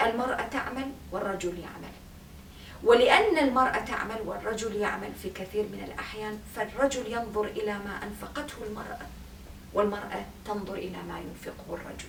المرأة 0.00 0.42
تعمل 0.42 0.90
والرجل 1.12 1.58
يعمل. 1.58 1.92
ولأن 2.84 3.38
المرأة 3.38 3.78
تعمل 3.78 4.20
والرجل 4.24 4.76
يعمل 4.76 5.12
في 5.22 5.30
كثير 5.30 5.62
من 5.62 5.84
الأحيان 5.84 6.38
فالرجل 6.56 7.12
ينظر 7.12 7.44
إلى 7.44 7.72
ما 7.72 8.00
أنفقته 8.02 8.54
المرأة. 8.66 9.06
والمرأة 9.74 10.24
تنظر 10.44 10.74
إلى 10.74 11.02
ما 11.08 11.20
ينفقه 11.20 11.74
الرجل. 11.74 12.08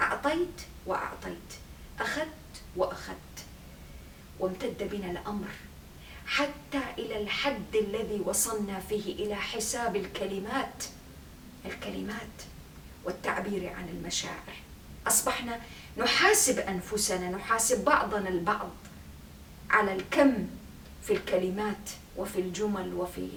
أعطيت 0.00 0.60
وأعطيت 0.86 1.52
أخذت 2.00 2.62
وأخذت. 2.76 3.16
وامتد 4.38 4.88
بنا 4.92 5.10
الأمر 5.10 5.48
حتى 6.26 6.80
إلى 6.98 7.22
الحد 7.22 7.76
الذي 7.76 8.20
وصلنا 8.24 8.80
فيه 8.80 9.14
إلى 9.14 9.34
حساب 9.34 9.96
الكلمات 9.96 10.84
الكلمات 11.66 12.42
والتعبير 13.04 13.72
عن 13.72 13.88
المشاعر. 13.88 14.54
أصبحنا 15.06 15.60
نحاسب 15.98 16.58
أنفسنا 16.58 17.30
نحاسب 17.30 17.84
بعضنا 17.84 18.28
البعض 18.28 18.70
على 19.70 19.92
الكم 19.92 20.46
في 21.02 21.12
الكلمات 21.12 21.90
وفي 22.16 22.40
الجمل 22.40 22.94
وفي 22.94 23.28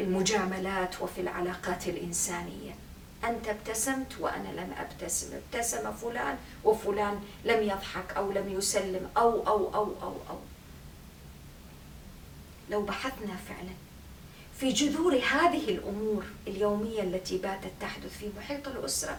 المجاملات 0.00 1.02
وفي 1.02 1.20
العلاقات 1.20 1.88
الإنسانية. 1.88 2.74
أنت 3.26 3.48
ابتسمت 3.48 4.18
وأنا 4.20 4.48
لم 4.48 4.72
أبتسم. 4.78 5.26
ابتسم 5.36 5.92
فلان 5.92 6.38
وفلان 6.64 7.20
لم 7.44 7.62
يضحك 7.62 8.12
أو 8.16 8.32
لم 8.32 8.48
يسلم 8.48 9.10
أو 9.16 9.46
أو 9.46 9.74
أو 9.74 9.94
أو 10.02 10.16
أو. 10.30 10.38
لو 12.70 12.82
بحثنا 12.82 13.36
فعلا 13.48 13.72
في 14.60 14.72
جذور 14.72 15.14
هذه 15.14 15.68
الأمور 15.68 16.24
اليومية 16.46 17.02
التي 17.02 17.38
باتت 17.38 17.72
تحدث 17.80 18.18
في 18.18 18.30
محيط 18.38 18.68
الأسرة 18.68 19.18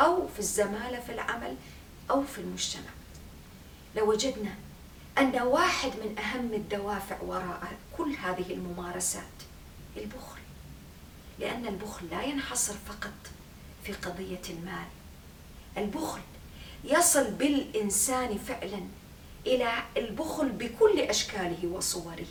أو 0.00 0.28
في 0.28 0.38
الزمالة 0.38 1.00
في 1.00 1.12
العمل 1.12 1.56
أو 2.10 2.22
في 2.22 2.38
المجتمع 2.38 2.90
لوجدنا 3.96 4.54
أن 5.18 5.42
واحد 5.42 5.90
من 5.90 6.18
أهم 6.18 6.54
الدوافع 6.54 7.16
وراء 7.22 7.72
كل 7.98 8.12
هذه 8.12 8.52
الممارسات 8.52 9.22
البخل. 9.96 10.35
لأن 11.38 11.66
البخل 11.66 12.06
لا 12.10 12.22
ينحصر 12.22 12.74
فقط 12.88 13.12
في 13.84 13.92
قضية 13.92 14.42
المال. 14.50 14.86
البخل 15.78 16.20
يصل 16.84 17.30
بالإنسان 17.30 18.38
فعلا 18.38 18.80
إلى 19.46 19.72
البخل 19.96 20.48
بكل 20.48 21.00
أشكاله 21.00 21.68
وصوره. 21.68 22.26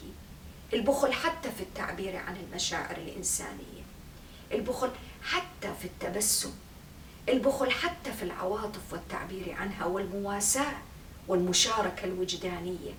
البخل 0.73 1.13
حتى 1.13 1.51
في 1.51 1.63
التعبير 1.63 2.15
عن 2.15 2.35
المشاعر 2.37 2.97
الإنسانية. 2.97 3.83
البخل 4.51 4.91
حتى 5.23 5.73
في 5.81 5.85
التبسم. 5.85 6.53
البخل 7.29 7.71
حتى 7.71 8.13
في 8.13 8.23
العواطف 8.23 8.93
والتعبير 8.93 9.51
عنها 9.51 9.85
والمواساة 9.85 10.73
والمشاركة 11.27 12.03
الوجدانية. 12.03 12.93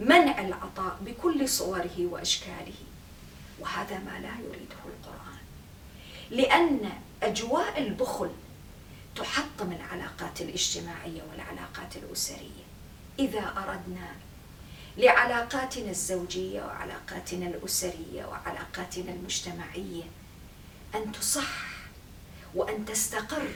منع 0.00 0.40
العطاء 0.40 0.98
بكل 1.00 1.48
صوره 1.48 1.96
وأشكاله. 1.98 2.74
وهذا 3.60 3.98
ما 3.98 4.20
لا 4.20 4.32
يريده 4.46 4.76
القرآن. 4.86 5.05
لأن 6.30 6.90
أجواء 7.22 7.78
البخل 7.78 8.30
تحطم 9.16 9.72
العلاقات 9.72 10.40
الاجتماعية 10.40 11.22
والعلاقات 11.30 11.96
الأسرية. 11.96 12.66
إذا 13.18 13.52
أردنا 13.56 14.08
لعلاقاتنا 14.96 15.90
الزوجية 15.90 16.62
وعلاقاتنا 16.62 17.46
الأسرية 17.46 18.24
وعلاقاتنا 18.24 19.12
المجتمعية 19.12 20.02
أن 20.94 21.12
تصح 21.12 21.66
وأن 22.54 22.84
تستقر 22.84 23.48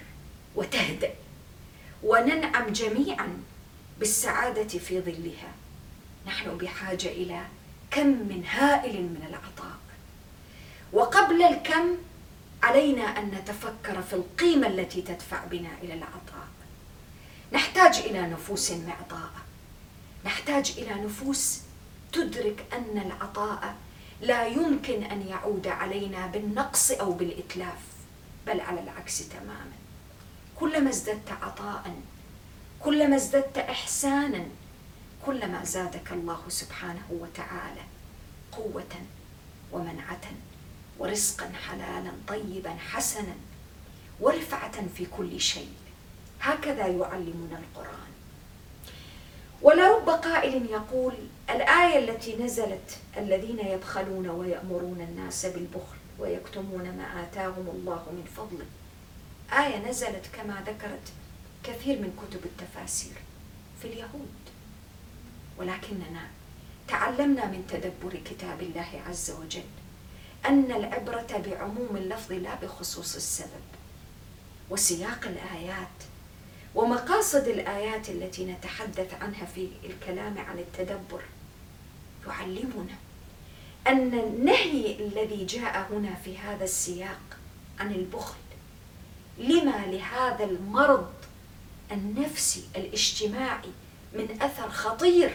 وتهدأ 0.55 1.15
وننعم 2.03 2.73
جميعا 2.73 3.43
بالسعادة 3.99 4.79
في 4.79 5.01
ظلها. 5.01 5.53
نحن 6.27 6.59
بحاجة 6.59 7.09
إلى 7.09 7.41
كم 7.91 8.07
من 8.07 8.45
هائل 8.47 9.03
من 9.03 9.27
العطاء. 9.29 9.79
وقبل 10.93 11.25
قبل 11.25 11.43
الكم 11.43 11.97
علينا 12.63 13.03
أن 13.03 13.31
نتفكر 13.31 14.03
في 14.03 14.13
القيمة 14.13 14.67
التي 14.67 15.03
تدفع 15.03 15.45
بنا 15.45 15.71
إلى 15.83 15.95
العطاء. 15.95 16.49
نحتاج 17.53 17.99
إلى 17.99 18.23
نفوس 18.23 18.71
معطاءة. 18.71 19.41
نحتاج 20.25 20.75
إلى 20.79 20.95
نفوس 20.95 21.61
تدرك 22.13 22.65
أن 22.73 22.99
العطاء 23.07 23.75
لا 24.21 24.47
يمكن 24.47 25.03
أن 25.03 25.29
يعود 25.29 25.67
علينا 25.67 26.27
بالنقص 26.27 26.91
أو 26.91 27.13
بالإتلاف 27.13 27.79
بل 28.47 28.61
على 28.61 28.81
العكس 28.81 29.29
تماما. 29.29 29.73
كلما 30.57 30.91
ازددت 30.91 31.33
عطاء 31.43 31.95
كلما 32.81 33.17
ازددت 33.17 33.59
احسانا 33.59 34.45
كلما 35.27 35.65
زادك 35.65 36.13
الله 36.13 36.43
سبحانه 36.49 37.07
وتعالى 37.11 37.83
قوة 38.53 38.95
ومنعة. 39.73 40.21
ورزقا 41.01 41.53
حلالا 41.69 42.13
طيبا 42.29 42.71
حسنا 42.71 43.35
ورفعة 44.21 44.87
في 44.97 45.07
كل 45.07 45.41
شيء. 45.41 45.73
هكذا 46.41 46.87
يعلمنا 46.87 47.59
القرآن. 47.59 48.11
ولرب 49.63 50.09
قائل 50.11 50.67
يقول 50.71 51.15
الآية 51.51 51.99
التي 51.99 52.37
نزلت 52.37 52.99
الذين 53.17 53.59
يبخلون 53.59 54.29
ويأمرون 54.29 55.01
الناس 55.01 55.47
بالبخل 55.47 55.97
ويكتمون 56.19 56.83
ما 56.83 57.23
آتاهم 57.23 57.69
الله 57.75 58.07
من 58.13 58.25
فضله 58.37 58.67
آية 59.65 59.91
نزلت 59.91 60.27
كما 60.37 60.65
ذكرت 60.67 61.13
كثير 61.65 61.99
من 61.99 62.13
كتب 62.23 62.45
التفاسير 62.45 63.17
في 63.83 63.89
اليهود. 63.89 64.41
ولكننا 65.59 66.29
تعلمنا 66.89 67.47
من 67.47 67.67
تدبر 67.71 68.21
كتاب 68.25 68.63
الله 68.63 69.03
عز 69.09 69.31
وجل 69.31 69.63
أن 70.47 70.73
العبرة 70.73 71.43
بعموم 71.47 71.97
اللفظ 71.97 72.33
لا 72.33 72.55
بخصوص 72.55 73.17
السبب 73.17 73.71
وسياق 74.71 75.21
الآيات 75.25 75.89
ومقاصد 76.75 77.49
الآيات 77.49 78.09
التي 78.09 78.45
نتحدث 78.45 79.15
عنها 79.23 79.45
في 79.47 79.69
الكلام 79.85 80.39
عن 80.39 80.59
التدبر 80.59 81.23
يعلمنا 82.27 82.95
أن 83.87 84.19
النهي 84.19 84.97
الذي 85.07 85.45
جاء 85.47 85.89
هنا 85.93 86.15
في 86.15 86.39
هذا 86.39 86.65
السياق 86.65 87.21
عن 87.79 87.93
البخل 87.93 88.35
لما 89.39 89.87
لهذا 89.87 90.45
المرض 90.45 91.13
النفسي 91.93 92.65
الاجتماعي 92.77 93.71
من 94.13 94.43
أثر 94.43 94.71
خطير 94.71 95.33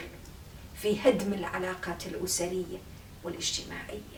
في 0.81 0.99
هدم 0.99 1.33
العلاقات 1.33 2.07
الأسرية 2.07 2.77
والاجتماعية. 3.23 4.14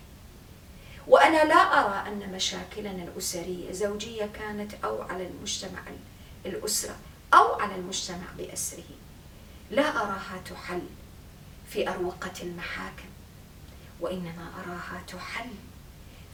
وأنا 1.07 1.43
لا 1.43 1.55
أرى 1.55 2.07
أن 2.11 2.31
مشاكلنا 2.31 3.03
الأسرية 3.03 3.71
زوجية 3.71 4.25
كانت 4.25 4.73
أو 4.83 5.01
على 5.01 5.27
المجتمع 5.27 5.81
الأسرة 6.45 6.95
أو 7.33 7.53
على 7.53 7.75
المجتمع 7.75 8.25
بأسره. 8.37 8.83
لا 9.71 9.97
أراها 9.97 10.41
تحل 10.45 10.81
في 11.69 11.89
أروقة 11.89 12.43
المحاكم 12.43 13.09
وإنما 13.99 14.51
أراها 14.59 15.03
تحل 15.07 15.49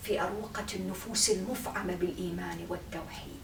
في 0.03 0.21
أروقة 0.21 0.65
النفوس 0.75 1.29
المفعمة 1.29 1.95
بالإيمان 1.95 2.65
والتوحيد. 2.69 3.43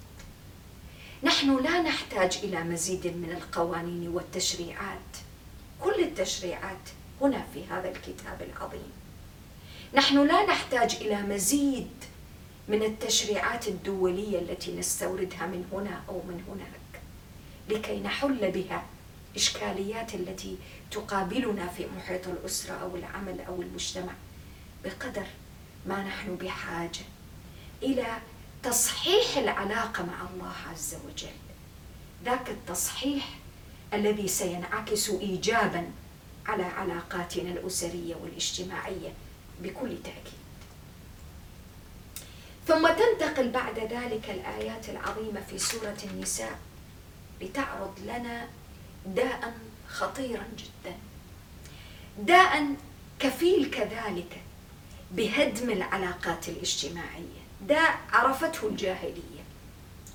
نحن 1.23 1.63
لا 1.63 1.81
نحتاج 1.81 2.39
إلى 2.43 2.63
مزيد 2.63 3.07
من 3.07 3.31
القوانين 3.31 4.09
والتشريعات. 4.09 5.17
كل 5.81 6.03
التشريعات 6.03 6.89
هنا 7.21 7.45
في 7.53 7.65
هذا 7.65 7.89
الكتاب 7.89 8.41
العظيم. 8.41 8.98
نحن 9.93 10.27
لا 10.27 10.45
نحتاج 10.45 10.95
إلى 10.95 11.21
مزيد 11.21 11.91
من 12.67 12.83
التشريعات 12.83 13.67
الدولية 13.67 14.39
التي 14.39 14.75
نستوردها 14.75 15.45
من 15.45 15.65
هنا 15.73 16.01
أو 16.09 16.21
من 16.27 16.43
هناك 16.47 17.01
لكي 17.69 17.99
نحل 17.99 18.51
بها 18.51 18.83
إشكاليات 19.35 20.15
التي 20.15 20.57
تقابلنا 20.91 21.67
في 21.67 21.85
محيط 21.97 22.27
الأسرة 22.27 22.73
أو 22.73 22.95
العمل 22.95 23.41
أو 23.41 23.61
المجتمع 23.61 24.13
بقدر 24.83 25.25
ما 25.85 26.03
نحن 26.03 26.35
بحاجة 26.35 27.05
إلى 27.83 28.07
تصحيح 28.63 29.37
العلاقة 29.37 30.05
مع 30.05 30.27
الله 30.33 30.53
عز 30.71 30.95
وجل. 31.07 31.35
ذاك 32.25 32.49
التصحيح 32.49 33.29
الذي 33.93 34.27
سينعكس 34.27 35.09
ايجابا 35.09 35.91
على 36.45 36.63
علاقاتنا 36.63 37.51
الأسرية 37.51 38.15
والاجتماعية. 38.15 39.13
بكل 39.63 39.97
تأكيد. 40.03 40.39
ثم 42.67 42.87
تنتقل 42.87 43.49
بعد 43.49 43.79
ذلك 43.79 44.29
الآيات 44.29 44.89
العظيمة 44.89 45.41
في 45.49 45.59
سورة 45.59 45.97
النساء 46.03 46.59
لتعرض 47.41 47.99
لنا 48.03 48.47
داء 49.05 49.57
خطيرا 49.87 50.47
جدا. 50.57 50.95
داء 52.17 52.75
كفيل 53.19 53.71
كذلك 53.71 54.41
بهدم 55.11 55.69
العلاقات 55.69 56.49
الاجتماعية. 56.49 57.39
داء 57.61 57.99
عرفته 58.13 58.67
الجاهلية 58.67 59.43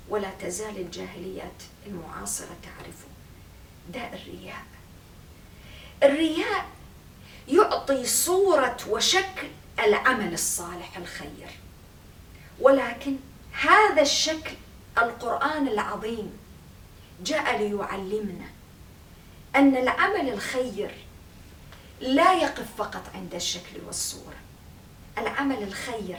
ولا 0.09 0.29
تزال 0.39 0.77
الجاهليات 0.77 1.63
المعاصرة 1.87 2.55
تعرفه. 2.63 3.07
داء 3.93 4.13
الرياء. 4.13 4.65
الرياء 6.03 6.65
يعطي 7.47 8.05
صورة 8.05 8.77
وشكل 8.89 9.47
العمل 9.79 10.33
الصالح 10.33 10.97
الخير. 10.97 11.49
ولكن 12.59 13.15
هذا 13.51 14.01
الشكل 14.01 14.55
القرآن 14.97 15.67
العظيم 15.67 16.33
جاء 17.23 17.57
ليعلمنا 17.57 18.45
أن 19.55 19.77
العمل 19.77 20.29
الخير 20.29 20.91
لا 22.01 22.33
يقف 22.33 22.65
فقط 22.77 23.03
عند 23.15 23.35
الشكل 23.35 23.79
والصورة. 23.87 24.35
العمل 25.17 25.63
الخير 25.63 26.17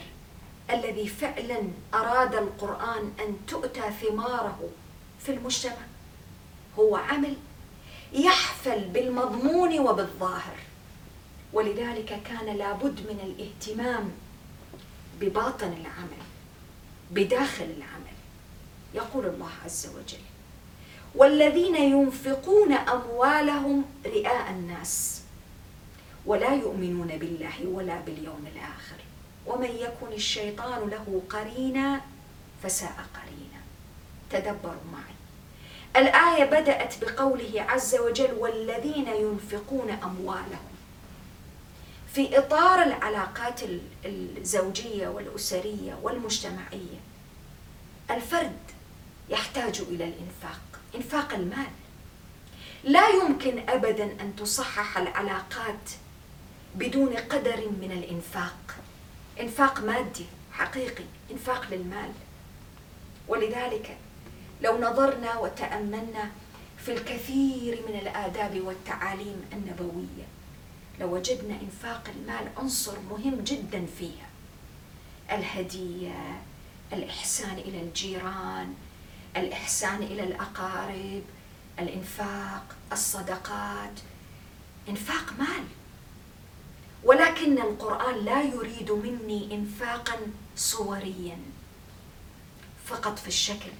الذي 0.70 1.08
فعلا 1.08 1.62
أراد 1.94 2.34
القرآن 2.34 3.12
أن 3.20 3.36
تؤتى 3.48 3.82
ثماره 4.02 4.68
في 5.20 5.32
المجتمع 5.32 5.86
هو 6.78 6.96
عمل 6.96 7.36
يحفل 8.12 8.84
بالمضمون 8.84 9.78
وبالظاهر. 9.78 10.56
ولذلك 11.56 12.20
كان 12.24 12.56
لابد 12.56 13.00
من 13.00 13.20
الاهتمام 13.24 14.10
بباطن 15.20 15.66
العمل 15.66 16.22
بداخل 17.10 17.64
العمل 17.64 18.16
يقول 18.94 19.26
الله 19.26 19.50
عز 19.64 19.86
وجل. 19.86 20.24
والذين 21.14 21.76
ينفقون 21.76 22.72
أموالهم 22.72 23.84
رئاء 24.06 24.50
الناس 24.50 25.22
ولا 26.26 26.54
يؤمنون 26.54 27.08
بالله 27.08 27.66
ولا 27.66 28.00
باليوم 28.00 28.44
الآخر. 28.54 29.00
ومن 29.46 29.70
يكن 29.70 30.12
الشيطان 30.12 30.88
له 30.88 31.22
قرينا 31.30 32.00
فساء 32.62 33.06
قرينا. 33.14 33.60
تدبروا 34.30 34.88
معي. 34.92 35.16
الآية 35.96 36.44
بدأت 36.44 37.04
بقوله 37.04 37.62
عز 37.62 37.94
وجل 37.94 38.32
والذين 38.32 39.08
ينفقون 39.08 39.90
أموالهم 39.90 40.75
في 42.16 42.38
إطار 42.38 42.82
العلاقات 42.82 43.60
الزوجية 44.04 45.08
والأسرية 45.08 45.98
والمجتمعية. 46.02 47.00
الفرد 48.10 48.58
يحتاج 49.28 49.80
إلى 49.80 50.04
الإنفاق 50.04 50.60
إنفاق 50.94 51.34
المال. 51.34 51.70
لا 52.84 53.08
يمكن 53.08 53.68
ابدا 53.68 54.04
أن 54.04 54.36
تصحح 54.36 54.98
العلاقات 54.98 55.90
بدون 56.74 57.16
قدر 57.16 57.68
من 57.80 57.92
الإنفاق. 57.92 58.76
إنفاق 59.40 59.80
مادي 59.80 60.26
حقيقي 60.52 61.04
إنفاق 61.30 61.66
للمال. 61.70 62.12
ولذلك 63.28 63.96
لو 64.62 64.78
نظرنا 64.78 65.38
وتأملنا 65.38 66.30
في 66.78 66.92
الكثير 66.92 67.82
من 67.88 67.98
الآداب 67.98 68.60
والتعاليم 68.60 69.44
النبوية 69.52 70.35
لوجدنا 71.00 71.60
إنفاق 71.60 72.04
المال 72.16 72.48
عنصر 72.56 73.00
مهم 73.10 73.40
جدا 73.44 73.86
فيها. 73.98 74.26
الهدية 75.30 76.42
الإحسان 76.92 77.58
إلى 77.58 77.80
الجيران 77.80 78.74
الإحسان 79.36 80.02
إلى 80.02 80.22
الأقارب 80.22 81.22
الإنفاق 81.78 82.76
الصدقات. 82.92 84.00
إنفاق 84.88 85.32
مال. 85.38 85.64
ولكن 87.04 87.58
القرآن 87.58 88.24
لا 88.24 88.42
يريد 88.42 88.90
مني 88.90 89.54
انفاقا 89.54 90.16
صوريا. 90.56 91.38
فقط 92.86 93.18
في 93.18 93.28
الشكل 93.28 93.70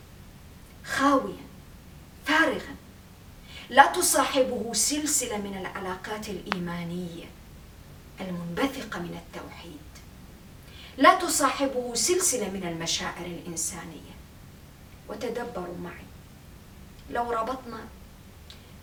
خاويا 0.85 1.47
فارغا. 2.25 2.77
لا 3.71 3.87
تصاحبه 3.93 4.73
سلسلة 4.73 5.39
من 5.39 5.57
العلاقات 5.57 6.29
الإيمانية 6.29 7.25
المنبثقة 8.21 9.01
من 9.01 9.21
التوحيد. 9.27 9.87
لا 10.99 11.15
تصاحبه 11.15 11.95
سلسلة 11.95 12.51
من 12.51 12.67
المشاعر 12.67 13.27
الإنسانية. 13.27 14.17
وتدبروا 15.09 15.79
معي. 15.83 16.05
لو 17.11 17.31
ربطنا 17.31 17.85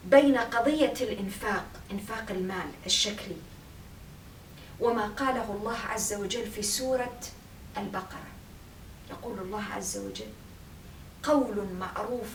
بين 0.05 0.37
قضية 0.37 0.93
الإنفاق 1.01 1.65
إنفاق 1.91 2.25
المال 2.29 2.67
الشكلي 2.85 3.37
وما 4.79 5.07
قاله 5.07 5.51
الله 5.53 5.77
عز 5.77 6.13
وجل 6.13 6.51
في 6.51 6.61
سورة 6.61 7.19
البقرة. 7.77 8.27
يقول 9.09 9.39
الله 9.39 9.63
عز 9.63 9.97
وجل 9.97 10.31
قول 11.23 11.67
معروف 11.79 12.29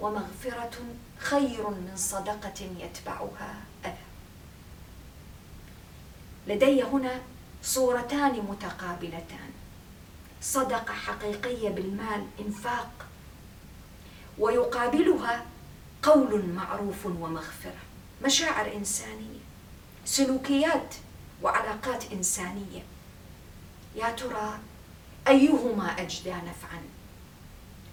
ومغفرة 0.00 0.72
خير 1.18 1.70
من 1.70 1.92
صدقة 1.96 2.70
يتبعها. 2.78 3.54
أذى 3.84 3.94
لدي 6.46 6.82
هنا 6.82 7.20
صورتان 7.62 8.32
متقابلتان. 8.32 9.50
صدقة 10.42 10.94
حقيقية 10.94 11.68
بالمال 11.68 12.26
إنفاق. 12.40 13.06
ويقابلها 14.38 15.46
قول 16.02 16.46
معروف 16.46 17.06
ومغفرة. 17.06 17.82
مشاعر 18.24 18.72
إنسانية 18.76 19.40
سلوكيات 20.04 20.94
وعلاقات 21.42 22.12
إنسانية. 22.12 22.82
يا 23.96 24.10
ترى 24.10 24.58
أيهما 25.28 25.86
أجدى 26.00 26.30
نفعا 26.30 26.82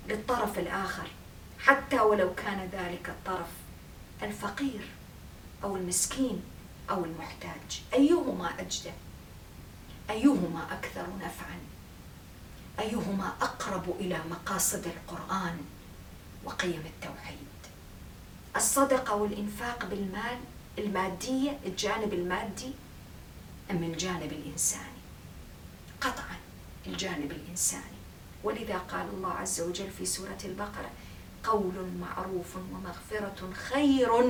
للطرف 0.08 0.60
الآخر. 0.60 1.08
حتى 1.64 2.00
ولو 2.00 2.36
كان 2.36 2.70
ذلك 2.72 3.10
الطرف 3.10 3.50
الفقير 4.24 4.88
أو 5.64 5.76
المسكين 5.76 6.42
أو 6.90 7.06
المحتاج. 7.06 7.82
أيهما 7.94 8.60
أجدى 8.60 8.92
أيهما 10.10 10.68
أكثر 10.72 11.06
نفعا؟ 11.18 11.60
أيهما 12.80 13.34
أقرب 13.42 13.96
إلى 14.00 14.20
مقاصد 14.30 14.86
القرآن 14.88 15.58
وقيم 16.44 16.84
التوحيد؟ 16.86 17.38
الصدقة 18.56 19.16
والإنفاق 19.16 19.86
بالمال 19.86 20.40
المادية 20.78 21.60
الجانب 21.66 22.14
المادي 22.14 22.74
أم 23.72 23.84
الجانب 23.84 24.32
الإنساني 24.32 25.02
قطعا 26.02 26.36
الجانب 26.88 27.32
الإنساني. 27.32 28.02
ولذا 28.44 28.78
قال 28.78 29.08
الله 29.14 29.32
عز 29.32 29.62
وجل 29.62 29.92
في 29.98 30.06
سورة 30.06 30.38
البقرة 30.46 30.90
قول 31.44 31.74
معروف 32.02 32.56
ومغفرة 32.56 33.54
خير 33.54 34.22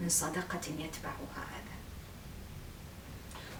من 0.00 0.08
صدقة 0.08 0.66
يتبعها 0.78 1.44
أذى 1.56 1.78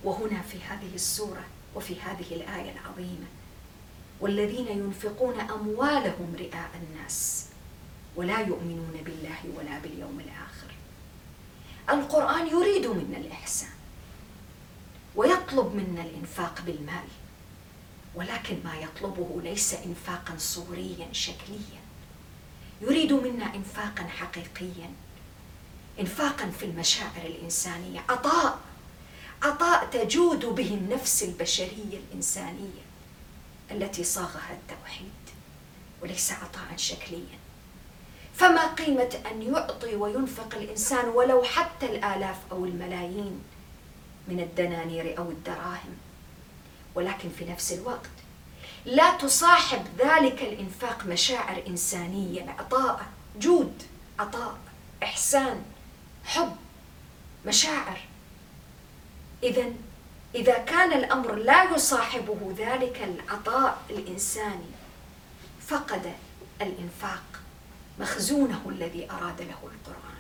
وهنا 0.04 0.42
في 0.42 0.58
هذه 0.62 0.94
السورة 0.94 1.44
وفي 1.74 2.00
هذه 2.00 2.34
الآية 2.34 2.72
العظيمة 2.72 3.26
والذين 4.20 4.68
ينفقون 4.68 5.40
أموالهم 5.40 6.36
رئاء 6.38 6.70
الناس 6.82 7.46
ولا 8.16 8.40
يؤمنون 8.40 9.00
بالله 9.04 9.38
ولا 9.56 9.78
باليوم 9.78 10.20
الآخر. 10.20 10.74
القرآن 11.90 12.46
يريد 12.46 12.86
منا 12.86 13.16
الإحسان 13.16 13.70
ويطلب 15.16 15.74
منا 15.74 16.02
الإنفاق 16.02 16.62
بالمال 16.66 17.08
ولكن 18.14 18.56
ما 18.64 18.74
يطلبه 18.76 19.40
ليس 19.42 19.74
إنفاقا 19.74 20.34
صوريا 20.38 21.12
شكليا. 21.12 21.77
يريد 22.80 23.12
منا 23.12 23.54
إنفاقا 23.54 24.04
حقيقيا 24.04 24.90
إنفاقا 26.00 26.50
في 26.58 26.64
المشاعر 26.64 27.22
الإنسانية 27.24 28.00
عطاء 28.08 28.58
عطاء 29.42 29.86
تجود 29.86 30.44
به 30.44 30.74
النفس 30.74 31.22
البشرية 31.22 31.98
الإنسانية 32.08 32.82
التي 33.70 34.04
صاغها 34.04 34.50
التوحيد 34.52 35.10
وليس 36.02 36.32
عطاء 36.32 36.76
شكليا. 36.76 37.38
فما 38.34 38.66
قيمة 38.74 39.20
أن 39.30 39.42
يعطي 39.42 39.96
وينفق 39.96 40.54
الإنسان 40.54 41.08
ولو 41.08 41.42
حتى 41.42 41.86
الآلاف 41.86 42.36
أو 42.52 42.64
الملايين 42.64 43.42
من 44.28 44.40
الدنانير 44.40 45.18
أو 45.18 45.30
الدراهم؟ 45.30 45.96
ولكن 46.94 47.28
في 47.38 47.44
نفس 47.44 47.72
الوقت 47.72 48.10
لا 48.84 49.16
تصاحب 49.16 49.86
ذلك 49.98 50.42
الإنفاق 50.42 51.06
مشاعر 51.06 51.62
إنسانية 51.66 52.50
عطاء 52.50 53.06
جود 53.40 53.82
عطاء 54.18 54.58
إحسان 55.02 55.62
حب 56.24 56.56
مشاعر. 57.46 58.00
إذا 59.42 59.72
إذا 60.34 60.58
كان 60.58 60.92
الأمر 60.92 61.34
لا 61.34 61.74
يصاحبه 61.74 62.54
ذلك 62.58 63.02
العطاء 63.02 63.82
الإنساني 63.90 64.70
فقد 65.66 66.12
الإنفاق 66.62 67.22
مخزونه 68.00 68.62
الذي 68.68 69.10
أراد 69.10 69.40
له 69.40 69.58
القرآن. 69.62 70.18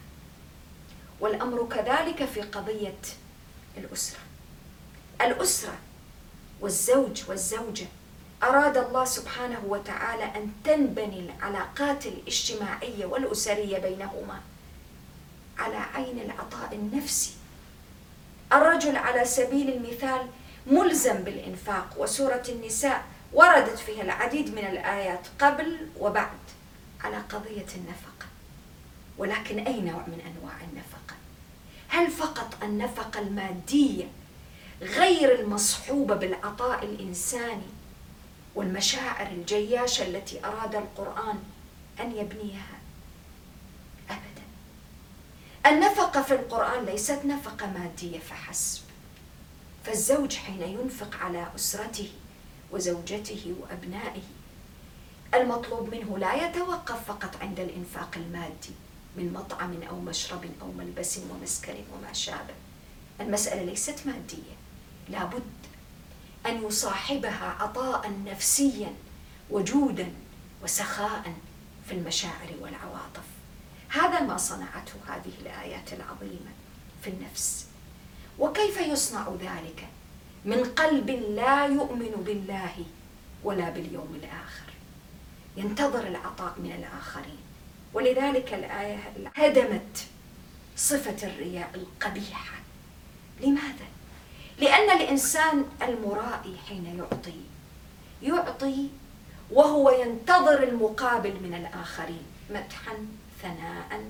والأمر 1.20 1.68
كذلك 1.70 2.24
في 2.24 2.42
قضية 2.42 2.98
الأسرة. 3.76 4.20
الأسرة 5.20 5.78
والزوج 6.60 7.22
والزوجة 7.28 7.86
أراد 8.42 8.76
الله 8.76 9.04
سبحانه 9.04 9.60
وتعالى 9.66 10.24
أن 10.24 10.52
تنبني 10.64 11.20
العلاقات 11.20 12.06
الاجتماعية 12.06 13.06
والأسرية 13.06 13.78
بينهما. 13.78 14.40
على 15.58 15.76
عين 15.76 16.20
العطاء 16.20 16.74
النفسي. 16.74 17.32
الرجل 18.52 18.96
على 18.96 19.24
سبيل 19.24 19.70
المثال 19.72 20.26
ملزم 20.66 21.14
بالإنفاق 21.14 21.94
وسورة 21.96 22.42
النساء 22.48 23.04
وردت 23.32 23.78
فيها 23.78 24.02
العديد 24.02 24.54
من 24.54 24.64
الآيات 24.66 25.26
قبل 25.40 25.88
وبعد 25.98 26.38
على 27.04 27.16
قضية 27.16 27.66
النفقة. 27.76 28.26
ولكن 29.18 29.58
أي 29.58 29.80
نوع 29.80 30.02
من 30.06 30.20
أنواع 30.20 30.54
النفقة؟ 30.72 31.16
هل 31.88 32.10
فقط 32.10 32.54
النفقة 32.62 33.20
المادية 33.20 34.04
غير 34.82 35.40
المصحوبة 35.40 36.14
بالعطاء 36.14 36.84
الإنساني 36.84 37.77
والمشاعر 38.58 39.26
الجياشة 39.26 40.06
التي 40.06 40.44
أراد 40.44 40.74
القرآن 40.74 41.38
أن 42.00 42.16
يبنيها 42.16 42.78
أبدا. 44.10 44.42
النفقة 45.66 46.22
في 46.22 46.34
القرآن 46.34 46.84
ليست 46.84 47.20
نفقة 47.24 47.66
مادية 47.66 48.18
فحسب. 48.18 48.80
فالزوج 49.84 50.36
حين 50.36 50.62
ينفق 50.62 51.16
على 51.16 51.46
أسرته 51.56 52.10
وزوجته 52.70 53.54
وأبنائه 53.60 54.22
المطلوب 55.34 55.94
منه 55.94 56.18
لا 56.18 56.34
يتوقف 56.48 57.04
فقط 57.08 57.36
عند 57.40 57.60
الإنفاق 57.60 58.10
المادي 58.16 58.74
من 59.16 59.32
مطعم 59.32 59.82
أو 59.90 60.00
مشرب 60.00 60.44
أو 60.62 60.72
ملبس 60.72 61.18
ومسكن 61.30 61.74
وما 61.94 62.12
شابه 62.12 62.54
المسألة 63.20 63.62
ليست 63.62 64.06
مادية 64.06 64.56
لابد 65.08 65.42
أن 66.48 66.66
يصاحبها 66.66 67.56
عطاء 67.60 68.12
نفسيا 68.24 68.94
وجودا 69.50 70.12
وسخاء 70.62 71.34
في 71.88 71.92
المشاعر 71.94 72.54
والعواطف. 72.60 73.22
هذا 73.88 74.20
ما 74.20 74.36
صنعته 74.36 74.92
هذه 75.08 75.32
الآيات 75.40 75.92
العظيمة 75.92 76.52
في 77.02 77.10
النفس. 77.10 77.66
وكيف 78.38 78.80
يصنع 78.80 79.28
ذلك؟ 79.40 79.88
من 80.44 80.64
قلب 80.64 81.10
لا 81.10 81.66
يؤمن 81.66 82.22
بالله 82.26 82.84
ولا 83.44 83.70
باليوم 83.70 84.14
الآخر. 84.14 84.72
ينتظر 85.56 86.06
العطاء 86.06 86.54
من 86.58 86.72
الآخرين. 86.72 87.38
ولذلك 87.94 88.54
الآية 88.54 89.12
هدمت 89.36 90.06
صفة 90.76 91.26
الرياء 91.26 91.70
القبيحة. 91.74 92.58
لماذا؟ 93.40 93.86
لأن 94.58 94.90
الإنسان 95.00 95.64
المرائي 95.82 96.56
حين 96.68 96.98
يعطي 96.98 97.40
يعطي 98.22 98.88
وهو 99.50 99.90
ينتظر 99.90 100.62
المقابل 100.62 101.34
من 101.42 101.54
الآخرين 101.54 102.22
مدحا 102.50 103.06
ثناء 103.42 104.04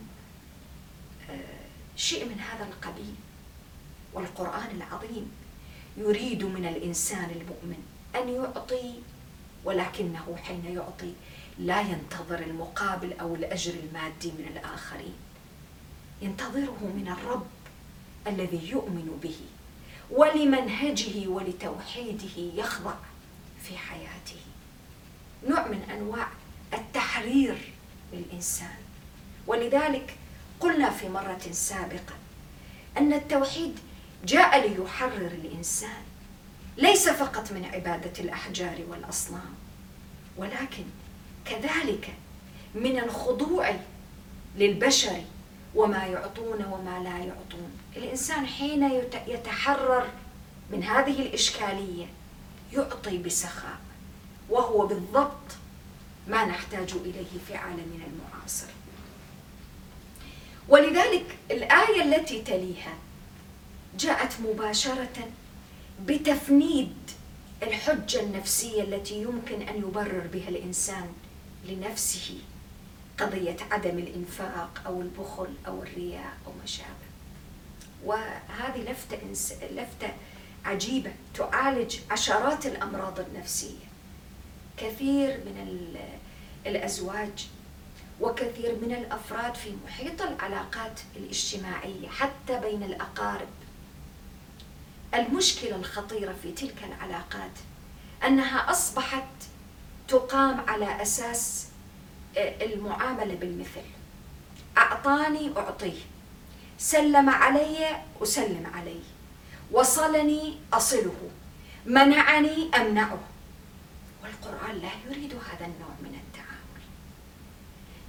آه، 1.30 1.58
شيء 1.96 2.24
من 2.24 2.40
هذا 2.40 2.64
القبيل 2.64 3.14
والقرآن 4.12 4.70
العظيم 4.76 5.32
يريد 5.96 6.44
من 6.44 6.66
الإنسان 6.66 7.30
المؤمن 7.30 7.82
أن 8.16 8.28
يعطي 8.28 8.94
ولكنه 9.64 10.36
حين 10.42 10.64
يعطي 10.64 11.12
لا 11.58 11.80
ينتظر 11.80 12.38
المقابل 12.38 13.12
أو 13.12 13.34
الأجر 13.34 13.74
المادي 13.74 14.32
من 14.32 14.48
الآخرين. 14.56 15.14
ينتظره 16.22 16.78
من 16.96 17.16
الرب 17.18 17.46
الذي 18.26 18.70
يؤمن 18.70 19.18
به. 19.22 19.36
ولمنهجه 20.10 21.28
ولتوحيده 21.28 22.36
يخضع 22.54 22.94
في 23.62 23.78
حياته. 23.78 24.40
نوع 25.48 25.68
من 25.68 25.82
أنواع 25.90 26.28
التحرير 26.74 27.72
للإنسان. 28.12 28.76
ولذلك 29.46 30.16
قلنا 30.60 30.90
في 30.90 31.08
مرة 31.08 31.40
سابقة 31.52 32.14
أن 32.98 33.12
التوحيد 33.12 33.78
جاء 34.24 34.68
ليحرر 34.68 35.26
الإنسان 35.26 36.02
ليس 36.76 37.08
فقط 37.08 37.52
من 37.52 37.64
عبادة 37.64 38.20
الأحجار 38.20 38.84
والأصنام 38.88 39.54
ولكن 40.36 40.84
كذلك 41.44 42.14
من 42.74 42.98
الخضوع 42.98 43.76
للبشر 44.56 45.22
وما 45.74 46.06
يعطون 46.06 46.64
وما 46.64 46.98
لا 47.04 47.18
يعطون. 47.18 47.77
الإنسان 47.98 48.46
حين 48.46 48.90
يتحرر 49.26 50.08
من 50.70 50.82
هذه 50.82 51.22
الإشكالية 51.22 52.06
يعطي 52.72 53.18
بسخاء 53.18 53.78
وهو 54.50 54.86
بالضبط 54.86 55.56
ما 56.28 56.44
نحتاج 56.44 56.92
إليه 56.92 57.38
في 57.48 57.54
عالمنا 57.56 58.04
المعاصر. 58.06 58.66
ولذلك 60.68 61.38
الآية 61.50 62.02
التي 62.02 62.42
تليها 62.42 62.94
جاءت 63.98 64.40
مباشرة 64.40 65.28
بتفنيد 66.06 66.96
الحجة 67.62 68.20
النفسية 68.20 68.82
التي 68.82 69.22
يمكن 69.22 69.62
أن 69.62 69.76
يبرر 69.76 70.26
بها 70.32 70.48
الإنسان 70.48 71.12
لنفسه 71.64 72.38
قضية 73.18 73.56
عدم 73.70 73.98
الإنفاق 73.98 74.82
أو 74.86 75.00
البخل 75.02 75.54
أو 75.66 75.82
الرياء 75.82 76.36
أو 76.46 76.52
ما 76.52 76.66
شابه 76.66 77.07
وهذه 78.04 78.90
لفتة 78.90 79.18
لفتة 79.70 80.12
عجيبة 80.64 81.12
تعالج 81.34 81.96
عشرات 82.10 82.66
الأمراض 82.66 83.20
النفسية. 83.20 83.88
كثير 84.76 85.28
من 85.46 85.96
الأزواج 86.66 87.48
وكثير 88.20 88.74
من 88.82 88.92
الأفراد 88.94 89.54
في 89.54 89.72
محيط 89.86 90.22
العلاقات 90.22 91.00
الاجتماعية 91.16 92.08
حتى 92.08 92.60
بين 92.60 92.82
الأقارب. 92.82 93.48
المشكلة 95.14 95.76
الخطيرة 95.76 96.34
في 96.42 96.52
تلك 96.52 96.84
العلاقات 96.84 97.50
أنها 98.26 98.70
أصبحت 98.70 99.24
تقام 100.08 100.60
على 100.68 101.02
أساس 101.02 101.68
آه، 102.36 102.64
المعاملة 102.64 103.34
بالمثل. 103.34 103.82
أعطاني 104.78 105.50
أعطيه. 105.56 106.00
سلم 106.78 107.30
علي 107.30 108.02
أسلم 108.22 108.66
عليه 108.74 109.04
وصلني 109.70 110.58
أصله. 110.72 111.30
منعني 111.86 112.70
أمنعه. 112.76 113.20
والقرآن 114.22 114.78
لا 114.78 114.90
يريد 115.06 115.32
هذا 115.32 115.66
النوع 115.66 115.94
من 116.02 116.18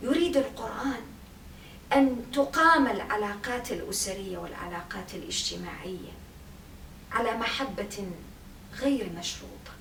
يريد 0.02 0.38
القرآن 0.38 1.02
أن 1.94 2.32
تقام 2.34 2.88
العلاقات 2.88 3.72
الأسرية 3.72 4.38
والعلاقات 4.38 5.14
الاجتماعية 5.14 6.12
على 7.12 7.38
محبة 7.38 8.12
غير 8.74 9.10
مشروطة 9.20 9.72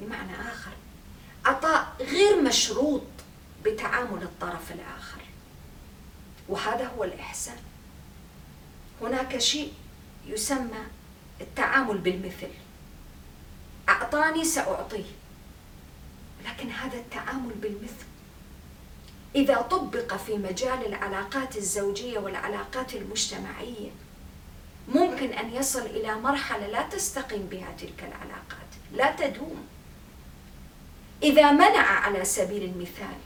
بمعنى 0.00 0.32
آخر 0.40 0.70
عطاء 1.44 1.96
غير 2.00 2.42
مشروط 2.42 3.02
بتعامل 3.64 4.22
الطرف 4.22 4.72
الآخر. 4.72 5.22
وهذا 6.48 6.86
هو 6.86 7.04
الإحسان. 7.04 7.58
هناك 9.02 9.38
شيء 9.38 9.72
يسمى 10.26 10.82
التعامل 11.40 11.98
بالمثل. 11.98 12.50
أعطاني 13.88 14.44
سأعطيه 14.44 15.04
لكن 16.46 16.70
هذا 16.70 16.96
التعامل 16.96 17.54
بالمثل. 17.54 18.06
إذا 19.36 19.60
طبق 19.60 20.16
في 20.16 20.36
مجال 20.36 20.86
العلاقات 20.86 21.56
الزوجية 21.56 22.18
والعلاقات 22.18 22.94
المجتمعية 22.94 23.90
ممكن 24.88 25.32
أن 25.32 25.54
يصل 25.54 25.86
إلى 25.86 26.14
مرحلة 26.14 26.66
لا 26.66 26.82
تستقيم 26.82 27.46
بها 27.50 27.72
تلك 27.78 28.04
العلاقات 28.04 28.68
لا 28.92 29.16
تدوم. 29.16 29.66
إذا 31.22 31.52
منع 31.52 31.82
على 31.82 32.24
سبيل 32.24 32.62
المثال 32.62 33.18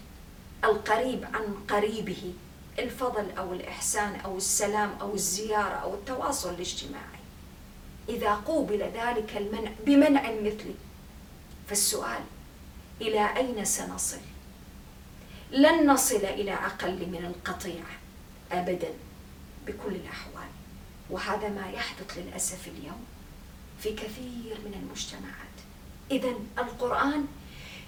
القريب 0.65 1.25
عن 1.25 1.55
قريبه 1.69 2.33
الفضل 2.79 3.31
أو 3.39 3.53
الإحسان 3.53 4.21
أو 4.21 4.37
السلام 4.37 4.91
أو 5.01 5.15
الزيارة 5.15 5.75
أو 5.75 5.95
التواصل 5.95 6.55
الاجتماعي. 6.55 7.21
إذا 8.09 8.35
قوبل 8.35 8.79
ذلك 8.79 9.37
المنع 9.37 9.71
بمنع 9.87 10.31
مثلي. 10.31 10.75
فالسؤال 11.69 12.21
إلى 13.01 13.37
أين 13.37 13.65
سنصل؟ 13.65 14.21
لن 15.51 15.91
نصل 15.91 16.25
إلى 16.25 16.55
أقل 16.55 17.07
من 17.07 17.25
القطيع 17.25 17.83
أبدا 18.53 18.91
بكل 19.67 19.95
الأحوال. 19.95 20.49
وهذا 21.11 21.49
ما 21.49 21.71
يحدث 21.71 22.19
للأسف 22.19 22.69
اليوم 22.69 23.05
في 23.81 23.93
كثير 23.93 24.57
من 24.65 24.75
المجتمعات. 24.83 25.57
إذا 26.11 26.33
القرآن 26.59 27.27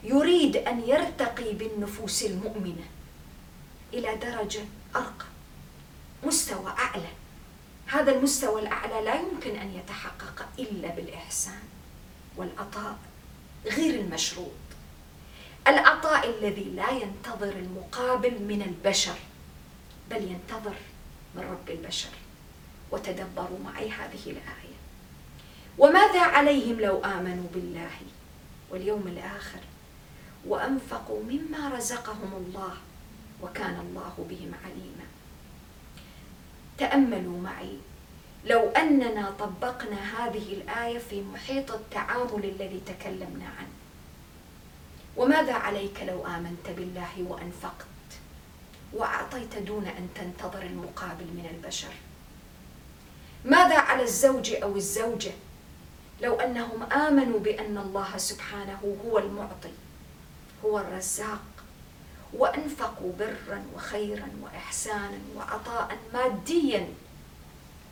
يريد 0.04 0.56
أن 0.56 0.88
يرتقي 0.88 1.52
بالنفوس 1.52 2.22
المؤمنة 2.22 2.84
إلى 3.94 4.16
درجة 4.16 4.60
أرقى 4.96 5.26
مستوى 6.24 6.70
أعلى. 6.70 7.08
هذا 7.86 8.12
المستوى 8.12 8.62
الأعلى 8.62 9.04
لا 9.04 9.14
يمكن 9.14 9.56
أن 9.56 9.74
يتحقق 9.74 10.46
إلا 10.58 10.88
بالإحسان 10.88 11.62
والعطاء 12.36 12.98
غير 13.66 14.00
المشروط. 14.00 14.50
العطاء 15.66 16.30
الذي 16.30 16.64
لا 16.64 16.90
ينتظر 16.90 17.52
المقابل 17.52 18.42
من 18.42 18.62
البشر 18.62 19.18
بل 20.10 20.22
ينتظر 20.22 20.74
من 21.34 21.42
رب 21.42 21.70
البشر. 21.70 22.10
وتدبروا 22.90 23.58
معي 23.64 23.90
هذه 23.90 24.24
الآية. 24.26 24.78
وماذا 25.78 26.20
عليهم 26.20 26.80
لو 26.80 27.04
آمنوا 27.04 27.46
بالله 27.54 27.90
واليوم 28.70 29.06
الآخر 29.06 29.60
وأنفقوا 30.46 31.22
مما 31.22 31.68
رزقهم 31.68 32.32
الله 32.36 32.72
وكان 33.42 33.80
الله 33.80 34.26
بهم 34.30 34.52
عليما. 34.64 35.06
تأملوا 36.78 37.40
معي. 37.40 37.78
لو 38.44 38.68
أننا 38.68 39.30
طبقنا 39.30 39.96
هذه 40.18 40.52
الآية 40.52 40.98
في 40.98 41.22
محيط 41.22 41.72
التعامل 41.72 42.44
الذي 42.44 42.80
تكلمنا 42.86 43.44
عنه. 43.58 43.76
وماذا 45.16 45.52
عليك 45.52 46.02
لو 46.02 46.26
آمنت 46.26 46.70
بالله 46.76 47.12
وأنفقت؟ 47.18 47.86
وأعطيت 48.92 49.58
دون 49.58 49.86
أن 49.86 50.08
تنتظر 50.14 50.62
المقابل 50.62 51.24
من 51.24 51.48
البشر. 51.54 51.92
ماذا 53.44 53.78
على 53.78 54.02
الزوج 54.02 54.52
أو 54.52 54.76
الزوجة؟ 54.76 55.32
لو 56.22 56.40
أنهم 56.40 56.82
آمنوا 56.82 57.40
بأن 57.40 57.78
الله 57.78 58.16
سبحانه 58.16 58.96
هو 59.06 59.18
المعطي 59.18 59.72
هو 60.64 60.78
الرزاق 60.78 61.40
وأنفقوا 62.32 63.12
برا 63.18 63.62
وخيرا 63.74 64.28
وإحسانا 64.42 65.18
وعطاء 65.36 65.98
ماديا 66.14 66.88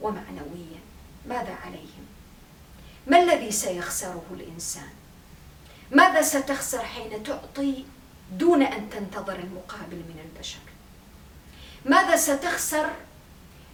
ومعنويا. 0.00 0.80
ماذا 1.28 1.54
عليهم؟ 1.64 2.06
ما 3.06 3.22
الذي 3.22 3.52
سيخسره 3.52 4.24
الإنسان؟ 4.30 4.88
ماذا 5.90 6.22
ستخسر 6.22 6.78
حين 6.78 7.22
تعطي 7.22 7.84
دون 8.32 8.62
أن 8.62 8.90
تنتظر 8.90 9.38
المقابل 9.38 9.96
من 9.96 10.20
البشر؟ 10.24 10.58
ماذا 11.84 12.16
ستخسر 12.16 12.90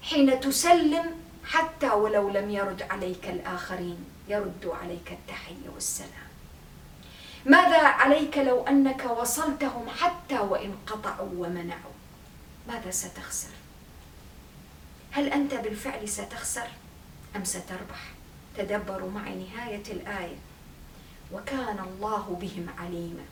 حين 0.02 0.40
تسلم 0.40 1.14
حتى 1.44 1.88
ولو 1.88 2.28
لم 2.28 2.50
يرد 2.50 2.82
عليك 2.82 3.28
الآخرين 3.28 4.04
يردوا 4.28 4.74
عليك 4.74 5.12
التحية 5.12 5.68
والسلام؟ 5.74 6.31
ماذا 7.46 7.86
عليك 7.86 8.38
لو 8.38 8.66
أنك 8.66 9.04
وصلتهم 9.04 9.88
حتى 9.88 10.38
وإن 10.38 10.74
قطعوا 10.86 11.30
ومنعوا؟ 11.36 11.92
ماذا 12.68 12.90
ستخسر؟ 12.90 13.48
هل 15.10 15.32
أنت 15.32 15.54
بالفعل 15.54 16.08
ستخسر 16.08 16.68
أم 17.36 17.44
ستربح؟ 17.44 18.12
تدبروا 18.56 19.10
معي 19.10 19.34
نهاية 19.34 19.82
الآية. 19.90 20.36
وكان 21.32 21.78
الله 21.78 22.38
بهم 22.40 22.66
عليما. 22.78 23.24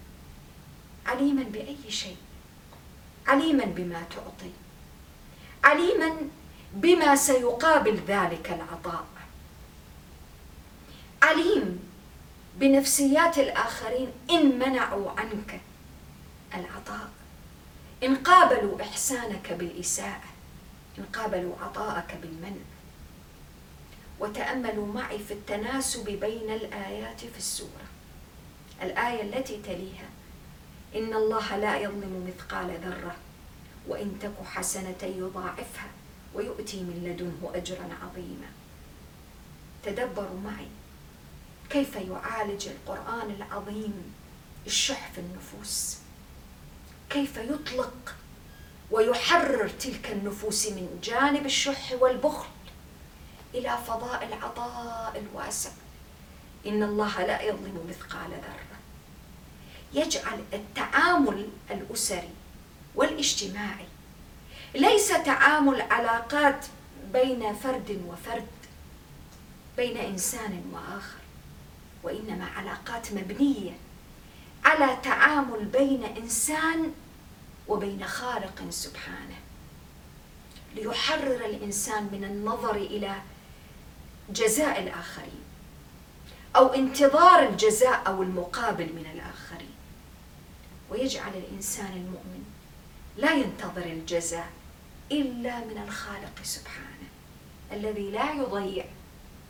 عليما 1.06 1.42
بأي 1.42 1.90
شيء؟ 1.90 2.16
عليما 3.26 3.64
بما 3.64 4.02
تعطي. 4.11 4.50
عليما 5.64 6.16
بما 6.72 7.16
سيقابل 7.16 8.00
ذلك 8.06 8.50
العطاء. 8.50 9.06
عليم 11.22 11.89
بنفسيات 12.57 13.38
الآخرين 13.38 14.09
إن 14.30 14.59
منعوا 14.59 15.11
عنك 15.11 15.61
العطاء. 16.55 17.11
إن 18.03 18.16
قابلوا 18.16 18.82
إحسانك 18.82 19.53
بالإساءة 19.53 20.28
إن 20.98 21.05
قابلوا 21.05 21.55
عطاءك 21.62 22.18
بالمنع. 22.22 22.64
وتأملوا 24.20 24.92
معي 24.94 25.18
في 25.18 25.34
التناسب 25.34 26.05
بين 26.05 26.51
الآيات 26.51 27.20
في 27.20 27.38
السورة. 27.38 27.86
الآية 28.82 29.22
التي 29.22 29.62
تليها 29.62 30.09
إن 30.94 31.14
الله 31.14 31.57
لا 31.57 31.78
يظلم 31.78 32.26
مثقال 32.28 32.78
ذرة 32.84 33.16
وإن 33.88 34.18
تك 34.22 34.46
حسنة 34.46 35.03
يضاعفها 35.03 35.90
ويؤتي 36.34 36.82
من 36.82 37.05
لدنه 37.05 37.51
أجرا 37.55 37.88
عظيما. 38.03 38.46
تدبروا 39.84 40.40
معي 40.44 40.68
كيف 41.70 41.96
يعالج 41.96 42.68
القرآن 42.68 43.30
العظيم 43.30 44.14
الشح 44.66 45.10
في 45.12 45.20
النفوس؟ 45.20 45.96
كيف 47.10 47.36
يطلق 47.36 48.14
ويحرر 48.90 49.68
تلك 49.68 50.10
النفوس 50.10 50.66
من 50.66 51.00
جانب 51.02 51.46
الشح 51.46 51.92
والبخل 52.00 52.48
إلى 53.54 53.78
فضاء 53.86 54.26
العطاء 54.26 55.18
الواسع؟ 55.18 55.70
إن 56.66 56.82
الله 56.82 57.26
لا 57.26 57.42
يظلم 57.42 57.86
مثقال 57.88 58.30
ذرة. 58.30 58.70
يجعل 59.92 60.44
التعامل 60.52 61.48
الأسري 61.70 62.30
والاجتماعي 62.94 63.86
ليس 64.74 65.08
تعامل 65.08 65.82
علاقات 65.82 66.66
بين 67.12 67.54
فرد 67.54 68.02
وفرد 68.08 68.46
بين 69.76 69.96
إنسان 69.96 70.62
وآخر. 70.72 71.19
وإنما 72.03 72.44
علاقات 72.44 73.12
مبنية 73.12 73.72
على 74.64 74.98
تعامل 75.03 75.64
بين 75.64 76.05
إنسان 76.05 76.92
وبين 77.68 78.05
خالق 78.05 78.62
سبحانه. 78.70 79.36
ليحرر 80.74 81.44
الإنسان 81.46 82.09
من 82.12 82.24
النظر 82.24 82.76
إلى 82.76 83.14
جزاء 84.30 84.82
الآخرين 84.82 85.40
أو 86.57 86.66
انتظار 86.66 87.48
الجزاء 87.48 88.03
أو 88.07 88.22
المقابل 88.22 88.84
من 88.84 89.07
الآخرين. 89.14 89.74
ويجعل 90.90 91.32
الإنسان 91.34 91.92
المؤمن 91.92 92.44
لا 93.16 93.32
ينتظر 93.32 93.84
الجزاء 93.84 94.51
إلا 95.12 95.59
من 95.59 95.82
الخالق 95.86 96.42
سبحانه 96.42 97.09
الذي 97.72 98.11
لا 98.11 98.32
يضيع 98.32 98.84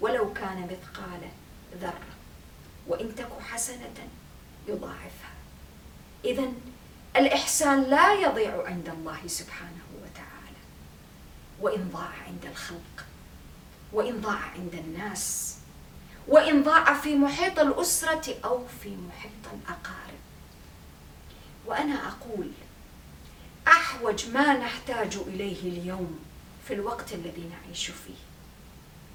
ولو 0.01 0.33
كان 0.33 0.63
مثقال 0.63 1.21
ذرة. 1.81 2.20
وإن 2.87 3.15
تك 3.15 3.29
حسنة 3.41 4.09
يضاعفها. 4.69 5.31
اذا 6.25 6.53
الإحسان 7.17 7.83
لا 7.83 8.13
يضيع 8.13 8.67
عند 8.67 8.89
الله 8.89 9.27
سبحانه 9.27 9.85
وتعالى. 10.03 10.61
وإن 11.61 11.91
ضاع 11.93 12.11
عند 12.27 12.47
الخلق 12.51 13.07
وإن 13.93 14.21
ضاع 14.21 14.39
عند 14.39 14.75
الناس 14.75 15.57
وإن 16.29 16.63
ضاع 16.63 16.95
في 16.95 17.15
محيط 17.15 17.59
الأسرة 17.59 18.35
أو 18.45 18.67
في 18.83 18.97
محيط 18.97 19.55
الأقارب. 19.55 20.21
وأنا 21.67 22.09
أقول 22.09 22.51
أحوج 23.69 24.29
ما 24.29 24.57
نحتاج 24.57 25.17
إليه 25.17 25.61
اليوم 25.63 26.19
في 26.69 26.75
الوقت 26.75 27.13
الذي 27.13 27.51
نعيش 27.51 27.87
فيه. 27.87 28.21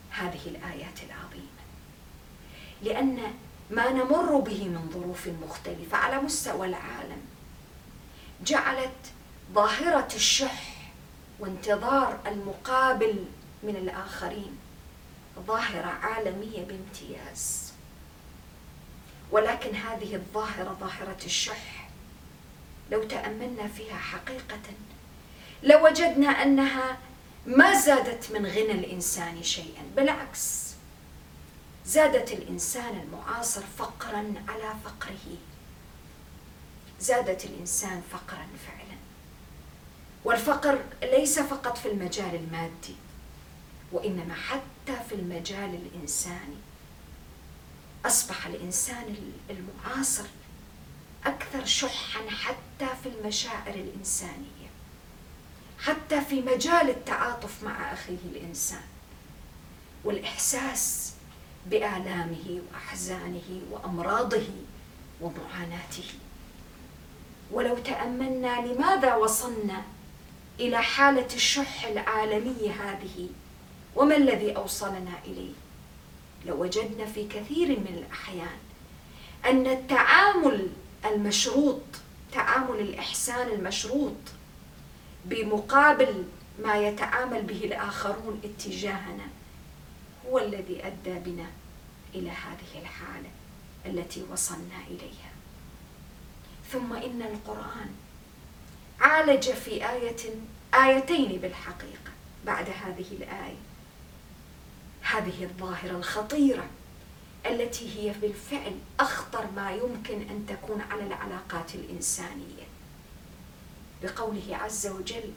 هذه 0.09 0.41
الآيات 0.45 1.03
العظيمة. 1.03 1.45
لأن 2.81 3.33
ما 3.69 3.89
نمر 3.91 4.39
به 4.39 4.67
من 4.67 4.89
ظروف 4.93 5.27
مختلفة 5.27 5.97
على 5.97 6.21
مستوى 6.21 6.67
العالم. 6.67 7.21
جعلت 8.45 9.11
ظاهرة 9.53 10.07
الشح 10.15 10.75
وانتظار 11.39 12.19
المقابل 12.27 13.25
من 13.63 13.75
الآخرين 13.75 14.57
ظاهرة 15.47 15.87
عالمية 15.87 16.65
بامتياز. 16.65 17.73
ولكن 19.31 19.75
هذه 19.75 20.15
الظاهرة 20.15 20.77
ظاهرة 20.79 21.25
الشح 21.25 21.89
لو 22.91 23.03
تأملنا 23.03 23.67
فيها 23.67 23.97
حقيقة 23.97 24.61
لوجدنا 25.63 26.27
أنها 26.27 26.97
ما 27.45 27.79
زادت 27.79 28.31
من 28.31 28.45
غنى 28.45 28.71
الإنسان 28.71 29.43
شيئا 29.43 29.83
بالعكس. 29.95 30.64
زادت 31.85 32.31
الإنسان 32.31 32.99
المعاصر 32.99 33.61
فقرا 33.77 34.33
على 34.47 34.73
فقره. 34.85 35.37
زادت 36.99 37.45
الإنسان 37.45 38.01
فقرا 38.11 38.47
فعلا. 38.67 38.97
والفقر 40.23 40.83
ليس 41.01 41.39
فقط 41.39 41.77
في 41.77 41.91
المجال 41.91 42.35
المادي 42.35 42.95
وإنما 43.91 44.33
حتى 44.33 45.03
في 45.09 45.15
المجال 45.15 45.75
الإنساني. 45.75 46.57
أصبح 48.05 48.47
الإنسان 48.47 49.15
المعاصر 49.49 50.25
أكثر 51.25 51.65
شحا 51.65 52.29
حتى 52.29 52.87
في 53.03 53.09
المشاعر 53.09 53.73
الإنسانية 53.73 54.69
حتى 55.79 56.21
في 56.21 56.41
مجال 56.41 56.89
التعاطف 56.89 57.63
مع 57.63 57.93
أخيه 57.93 58.17
الإنسان. 58.25 58.83
والإحساس 60.03 61.13
بآلامه 61.65 62.61
وأحزانه 62.71 63.61
وأمراضه 63.71 64.47
ومعاناته 65.21 66.09
ولو 67.51 67.77
تأملنا 67.77 68.67
لماذا 68.67 69.15
وصلنا 69.15 69.81
إلى 70.59 70.83
حالة 70.83 71.27
الشح 71.35 71.85
العالميه 71.85 72.71
هذه 72.71 73.29
وما 73.95 74.15
الذي 74.17 74.55
أوصلنا 74.55 75.11
إليه؟ 75.25 75.53
لوجدنا 76.45 77.05
في 77.05 77.27
كثير 77.27 77.67
من 77.67 78.03
الأحيان 78.05 78.57
أن 79.45 79.67
التعامل 79.67 80.67
المشروط 81.05 81.81
تعامل 82.33 82.79
الإحسان 82.79 83.47
المشروط 83.47 84.15
بمقابل 85.25 86.23
ما 86.63 86.75
يتعامل 86.77 87.41
به 87.41 87.61
الآخرون 87.63 88.41
اتجاهنا 88.43 89.23
هو 90.27 90.39
الذي 90.39 90.87
أدى 90.87 91.19
بنا 91.19 91.47
إلى 92.15 92.29
هذه 92.29 92.81
الحالة 92.81 93.29
التي 93.85 94.23
وصلنا 94.31 94.81
إليها. 94.87 95.31
ثم 96.71 96.93
إن 96.93 97.21
القرآن 97.21 97.89
عالج 98.99 99.49
في 99.49 99.89
آية 99.89 100.35
آيتين 100.73 101.39
بالحقيقة 101.41 102.11
بعد 102.45 102.69
هذه 102.69 103.05
الآية. 103.11 103.57
هذه 105.01 105.43
الظاهرة 105.43 105.97
الخطيرة 105.97 106.67
التي 107.45 107.99
هي 107.99 108.13
بالفعل 108.21 108.75
أخطر 108.99 109.51
ما 109.55 109.71
يمكن 109.71 110.21
أن 110.21 110.45
تكون 110.49 110.81
على 110.81 111.03
العلاقات 111.03 111.75
الإنسانية. 111.75 112.63
بقوله 114.03 114.55
عز 114.55 114.87
وجل 114.87 115.31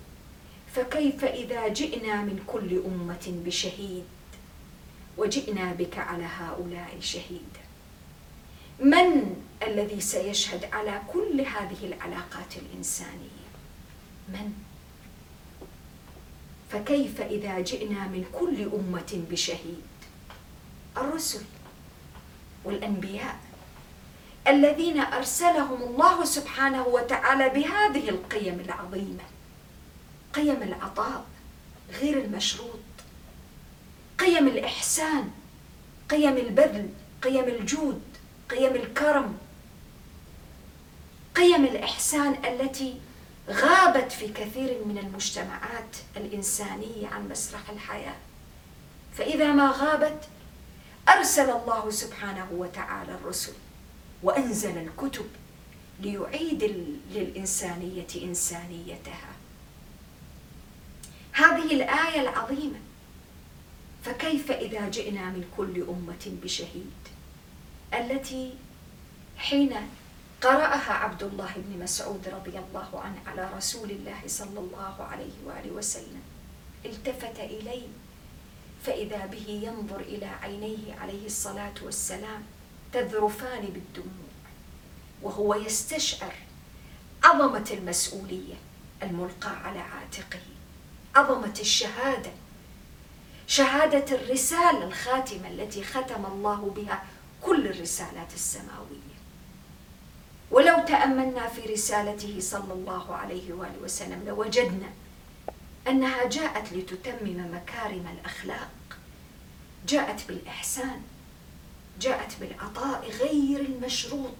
فكيف 0.74 1.24
إذا 1.24 1.68
جئنا 1.68 2.22
من 2.22 2.45
كل 2.47 2.82
أمة 2.86 3.43
بشهيد 3.47 4.05
وجئنا 5.18 5.72
بك 5.72 5.98
على 5.98 6.24
هؤلاء 6.24 6.96
شهيدا 7.00 7.60
من 8.80 9.36
الذي 9.62 10.00
سيشهد 10.00 10.64
على 10.72 11.02
كل 11.12 11.40
هذه 11.40 11.76
العلاقات 11.82 12.56
الإنسانية؟ 12.56 13.48
من؟ 14.28 14.52
فكيف 16.70 17.20
إذا 17.20 17.60
جئنا 17.60 18.06
من 18.06 18.24
كل 18.32 18.62
أمة 18.62 19.24
بشهيد؟ 19.30 19.82
الرسل 20.96 21.42
والأنبياء 22.64 23.38
الذين 24.48 25.00
أرسلهم 25.00 25.82
الله 25.82 26.24
سبحانه 26.24 26.86
وتعالى 26.86 27.48
بهذه 27.48 28.08
القيم 28.08 28.60
العظيمة. 28.60 29.24
قيم 30.34 30.62
العطاء 30.62 31.24
غير 32.00 32.24
المشروط. 32.24 32.88
قيم 34.18 34.48
الإحسان 34.48 35.30
قيم 36.10 36.36
البذل 36.36 36.88
قيم 37.22 37.44
الجود 37.44 38.02
قيم 38.50 38.74
الكرم. 38.74 39.38
قيم 41.34 41.64
الإحسان 41.64 42.44
التي 42.44 43.00
غابت 43.48 44.12
في 44.12 44.28
كثير 44.28 44.84
من 44.84 44.98
المجتمعات 44.98 45.96
الإنسانية 46.16 47.08
عن 47.08 47.28
مسرح 47.28 47.70
الحياة. 47.70 48.16
فإذا 49.14 49.52
ما 49.52 49.70
غابت 49.70 50.28
أرسل 51.08 51.50
الله 51.50 51.90
سبحانه 51.90 52.48
وتعالى 52.52 53.12
الرسل 53.14 53.52
وأنزل 54.22 54.78
الكتب 54.78 55.26
ليعيد 56.00 56.64
للإنسانية 57.10 58.06
إنسانيتها. 58.22 59.32
هذه 61.32 61.72
الآية 61.72 62.20
العظيمة 62.20 62.78
فكيف 64.09 64.50
إذا 64.50 64.88
جئنا 64.88 65.24
من 65.24 65.44
كل 65.56 65.82
أمة 65.88 66.38
بشهيد؟ 66.42 66.92
التي 67.94 68.54
حين 69.36 69.74
قرأها 70.42 70.92
عبد 70.92 71.22
الله 71.22 71.52
بن 71.56 71.82
مسعود 71.82 72.28
رضي 72.28 72.59
الله 72.59 73.00
عنه 73.00 73.16
على 73.26 73.50
رسول 73.56 73.90
الله 73.90 74.20
صلى 74.26 74.59
الله 74.61 74.94
عليه 75.11 75.32
وآله 75.46 75.70
وسلم 75.70 76.22
التفت 76.84 77.38
إليه 77.40 77.88
فإذا 78.84 79.26
به 79.26 79.48
ينظر 79.48 80.00
إلى 80.00 80.26
عينيه 80.26 80.94
عليه 80.94 81.26
الصلاة 81.26 81.74
والسلام 81.82 82.42
تذرفان 82.92 83.62
بالدموع 83.62 84.28
وهو 85.22 85.54
يستشعر 85.54 86.34
عظمة 87.24 87.70
المسؤولية 87.70 88.54
الملقاة 89.02 89.56
على 89.56 89.78
عاتقه 89.78 90.40
عظمة 91.14 91.54
الشهادة 91.61 92.30
شهادة 93.49 94.16
الرسالة 94.16 94.84
الخاتمة 94.84 95.49
التي 95.49 95.84
ختم 95.84 96.26
الله 96.26 96.72
بها 96.76 97.03
كل 97.42 97.66
الرسالات 97.66 98.34
السماوية. 98.34 99.18
ولو 100.51 100.84
تأملنا 100.86 101.49
في 101.49 101.61
رسالته 101.61 102.36
صلى 102.40 102.72
الله 102.72 103.14
عليه 103.16 103.53
وآله 103.53 103.78
وسلم 103.82 104.22
لوجدنا 104.26 104.88
أنها 105.88 106.24
جاءت 106.24 106.72
لتتمم 106.72 107.55
مكارم 107.55 108.07
الأخلاق 108.18 108.70
جاءت 109.86 110.28
بالإحسان 110.28 111.03
جاءت 112.01 112.32
بالعطاء 112.40 113.11
غير 113.20 113.61
المشروط. 113.61 114.34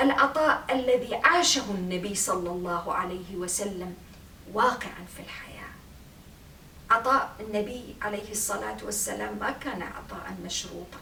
العطاء 0.00 0.64
الذي 0.70 1.14
عاشه 1.14 1.64
النبي 1.70 2.14
صلى 2.14 2.50
الله 2.50 2.94
عليه 2.94 3.36
وسلم 3.36 3.94
واقعا 4.52 5.04
في 5.16 5.22
الحياة. 5.22 5.47
عطاء 6.90 7.34
النبي 7.40 7.96
عليه 8.02 8.30
الصلاة 8.30 8.76
والسلام 8.84 9.38
ما 9.38 9.50
كان 9.50 9.82
عطاء 9.82 10.36
مشروطا. 10.44 10.98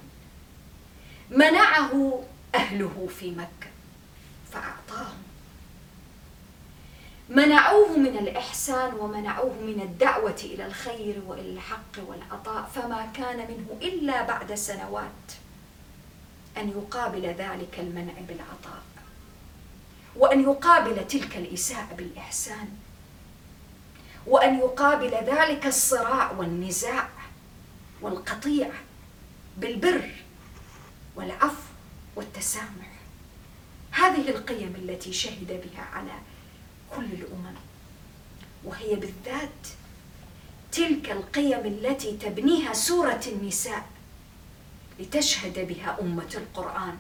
منعه 1.30 2.22
أهله 2.55 3.09
في 3.20 3.30
مكة 3.30 3.70
فأعطاهم. 4.53 5.22
منعوه 7.28 7.97
من 7.97 8.18
الإحسان 8.18 8.95
ومنعوه 8.95 9.53
من 9.55 9.80
الدعوة 9.82 10.37
إلى 10.45 10.66
الخير 10.66 11.22
وإلى 11.26 11.51
الحق 11.51 11.97
والعطاء 12.07 12.70
فما 12.74 13.07
كان 13.14 13.37
منه 13.37 13.78
إلا 13.82 14.22
بعد 14.22 14.55
سنوات 14.55 15.32
أن 16.57 16.68
يقابل 16.68 17.22
ذلك 17.26 17.78
المنع 17.78 18.12
بالعطاء 18.28 18.82
وأن 20.16 20.43
يقابل 20.43 21.07
تلك 21.07 21.37
الإساءة 21.37 21.95
بالإحسان. 21.95 22.68
وأن 24.27 24.59
يقابل 24.59 25.11
ذلك 25.11 25.66
الصراع 25.66 26.31
والنزاع 26.33 27.09
والقطيع 28.01 28.70
بالبر 29.57 30.11
والعفو 31.16 31.62
والتسامح. 32.16 32.91
هذه 33.91 34.29
القيم 34.31 34.74
التي 34.77 35.12
شهد 35.12 35.47
بها 35.47 35.83
على 35.93 36.12
كل 36.97 37.05
الأمم. 37.05 37.55
وهي 38.64 38.95
بالذات 38.95 39.66
تلك 40.72 41.11
القيم 41.11 41.61
التي 41.66 42.16
تبنيها 42.16 42.72
سورة 42.72 43.20
النساء 43.27 43.87
لتشهد 44.99 45.59
بها 45.68 45.97
أمة 46.01 46.31
القرآن 46.35 46.97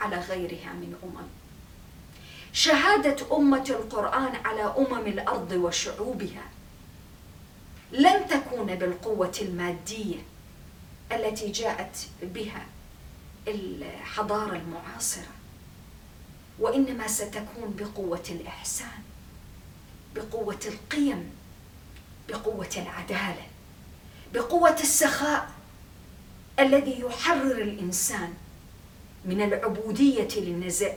على 0.00 0.16
غيرها 0.16 0.72
من 0.72 0.94
أمم. 1.02 1.26
شهادة 2.52 3.36
أمة 3.36 3.64
القرآن 3.70 4.32
على 4.44 4.62
أمم 4.78 5.06
الأرض 5.06 5.52
وشعوبها 5.52 6.42
لن 7.92 8.28
تكون 8.28 8.74
بالقوة 8.74 9.32
المادية 9.42 10.16
التي 11.12 11.50
جاءت 11.52 11.96
بها 12.22 12.66
الحضارة 13.48 14.56
المعاصرة 14.56 15.26
وإنما 16.58 17.06
ستكون 17.08 17.76
بقوة 17.78 18.22
الإحسان 18.30 19.02
بقوة 20.14 20.60
القيم 20.66 21.30
بقوة 22.28 22.70
العدالة 22.76 23.46
بقوة 24.34 24.80
السخاء 24.80 25.50
الذي 26.58 27.00
يحرر 27.00 27.62
الإنسان 27.62 28.34
من 29.24 29.42
العبودية 29.42 30.28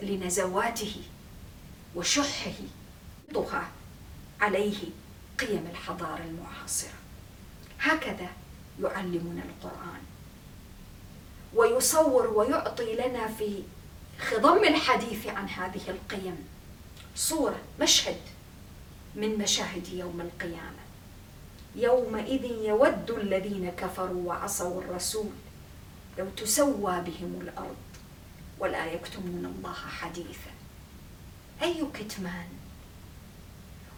لنزواته 0.01 0.95
وشحه 1.95 2.51
عليه 4.41 4.77
قيم 5.39 5.67
الحضارة 5.71 6.23
المعاصرة. 6.23 6.99
هكذا 7.79 8.29
يعلمنا 8.83 9.43
القرآن. 9.43 10.01
ويصور 11.55 12.27
ويعطي 12.27 12.95
لنا 12.95 13.27
في 13.27 13.63
خضم 14.19 14.63
الحديث 14.63 15.27
عن 15.27 15.49
هذه 15.49 15.89
القيم 15.89 16.47
صورة 17.15 17.59
مشهد 17.81 18.21
من 19.15 19.37
مشاهد 19.37 19.87
يوم 19.87 20.21
القيامة. 20.21 20.83
يومئذ 21.75 22.43
يود 22.43 23.11
الذين 23.11 23.71
كفروا 23.71 24.27
وعصوا 24.27 24.81
الرسول 24.81 25.31
لو 26.17 26.29
تسوى 26.37 27.01
بهم 27.01 27.39
الأرض 27.41 27.75
ولا 28.59 28.85
يكتمون 28.85 29.45
الله 29.45 29.73
حديثا. 29.73 30.51
أي 31.61 31.87
كتمان؟ 31.93 32.58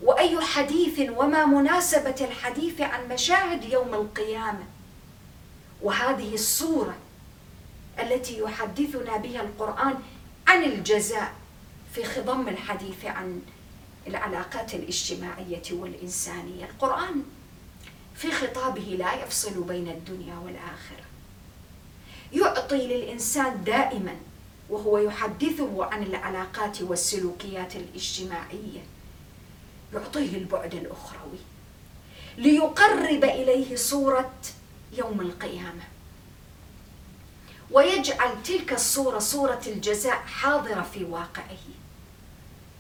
وأي 0.03 0.41
حديث 0.41 1.09
وما 1.09 1.45
مناسبة 1.45 2.15
الحديث 2.21 2.81
عن 2.81 3.07
مشاهد 3.07 3.63
يوم 3.63 3.93
القيامة. 3.93 4.63
وهذه 5.81 6.33
الصورة 6.33 6.97
التي 7.99 8.39
يحدثنا 8.39 9.17
بها 9.17 9.41
القرآن 9.41 9.95
عن 10.47 10.63
الجزاء 10.63 11.33
في 11.93 12.03
خضم 12.03 12.47
الحديث 12.47 13.05
عن 13.05 13.41
العلاقات 14.07 14.73
الاجتماعية 14.73 15.63
والإنسانية. 15.71 16.65
القرآن 16.65 17.23
في 18.15 18.31
خطابه 18.31 18.95
لا 18.99 19.23
يفصل 19.23 19.63
بين 19.63 19.87
الدنيا 19.87 20.35
والآخرة. 20.35 21.05
يعطي 22.33 22.87
للإنسان 22.87 23.63
دائما 23.63 24.15
وهو 24.69 24.97
يحدثه 24.97 25.85
عن 25.85 26.03
العلاقات 26.03 26.81
والسلوكيات 26.81 27.75
الاجتماعية. 27.75 28.83
يعطيه 29.93 30.37
البعد 30.37 30.73
الأخروي 30.73 31.39
ليقرب 32.37 33.23
إليه 33.23 33.75
صورة 33.75 34.33
يوم 34.93 35.21
القيامة. 35.21 35.83
ويجعل 37.71 38.43
تلك 38.43 38.73
الصورة 38.73 39.19
صورة 39.19 39.61
الجزاء 39.67 40.17
حاضرة 40.17 40.81
في 40.81 41.03
واقعه 41.03 41.65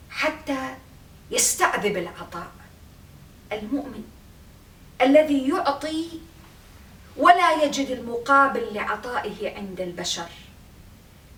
حتى 0.09 0.75
يستعذب 1.31 1.97
العطاء 1.97 2.51
المؤمن 3.51 4.03
الذي 5.01 5.49
يعطي 5.49 6.07
ولا 7.17 7.63
يجد 7.63 7.87
المقابل 7.87 8.73
لعطائه 8.73 9.55
عند 9.55 9.81
البشر. 9.81 10.29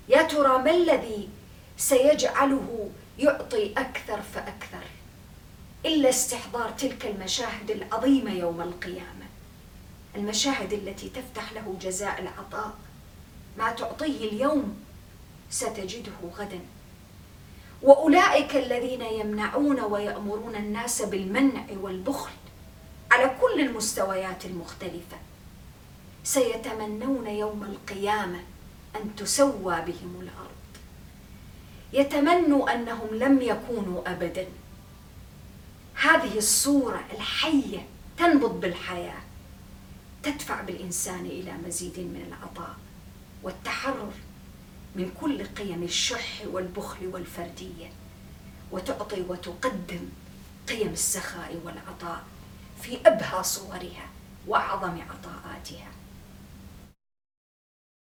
يا 0.09 0.21
ترى 0.21 0.57
ما 0.57 0.71
الذي 0.71 1.30
سيجعله 1.78 2.89
يعطي 3.19 3.74
أكثر 3.78 4.21
فأكثر؟ 4.21 4.84
إلا 5.86 6.09
استحضار 6.09 6.71
تلك 6.71 7.05
المشاهد 7.05 7.71
العظيمة 7.71 8.31
يوم 8.31 8.61
القيامة. 8.61 9.25
المشاهد 10.15 10.73
التي 10.73 11.09
تفتح 11.09 11.53
له 11.53 11.77
جزاء 11.81 12.21
العطاء. 12.21 12.73
ما 13.57 13.71
تعطيه 13.71 14.29
اليوم 14.29 14.79
ستجده 15.49 16.11
غدا. 16.38 16.59
وأولئك 17.81 18.55
الذين 18.55 19.01
يمنعون 19.01 19.79
ويأمرون 19.79 20.55
الناس 20.55 21.01
بالمنع 21.01 21.65
والبخل 21.81 22.31
على 23.11 23.36
كل 23.41 23.59
المستويات 23.59 24.45
المختلفة. 24.45 25.17
سيتمنون 26.23 27.27
يوم 27.27 27.63
القيامة 27.63 28.39
أن 28.95 29.15
تسوى 29.15 29.81
بهم 29.81 30.19
الأرض. 30.21 30.53
يتمنوا 31.93 32.73
أنهم 32.73 33.07
لم 33.11 33.41
يكونوا 33.41 34.11
ابدا. 34.11 34.47
هذه 35.95 36.37
الصورة 36.37 37.03
الحية 37.13 37.85
تنبض 38.17 38.59
بالحياة 38.59 39.21
تدفع 40.23 40.61
بالإنسان 40.61 41.25
إلى 41.25 41.53
مزيد 41.67 41.99
من 41.99 42.25
العطاء 42.27 42.75
والتحرر 43.43 44.11
من 44.95 45.11
كل 45.21 45.45
قيم 45.45 45.83
الشح 45.83 46.41
والبخل 46.47 47.07
والفردية 47.07 47.91
وتعطي 48.71 49.21
وتقدم 49.21 50.09
قيم 50.69 50.87
السخاء 50.89 51.61
والعطاء 51.65 52.23
في 52.81 52.97
أبهى 53.05 53.43
صورها 53.43 54.05
وأعظم 54.47 55.01
عطاءاتها. 55.01 55.87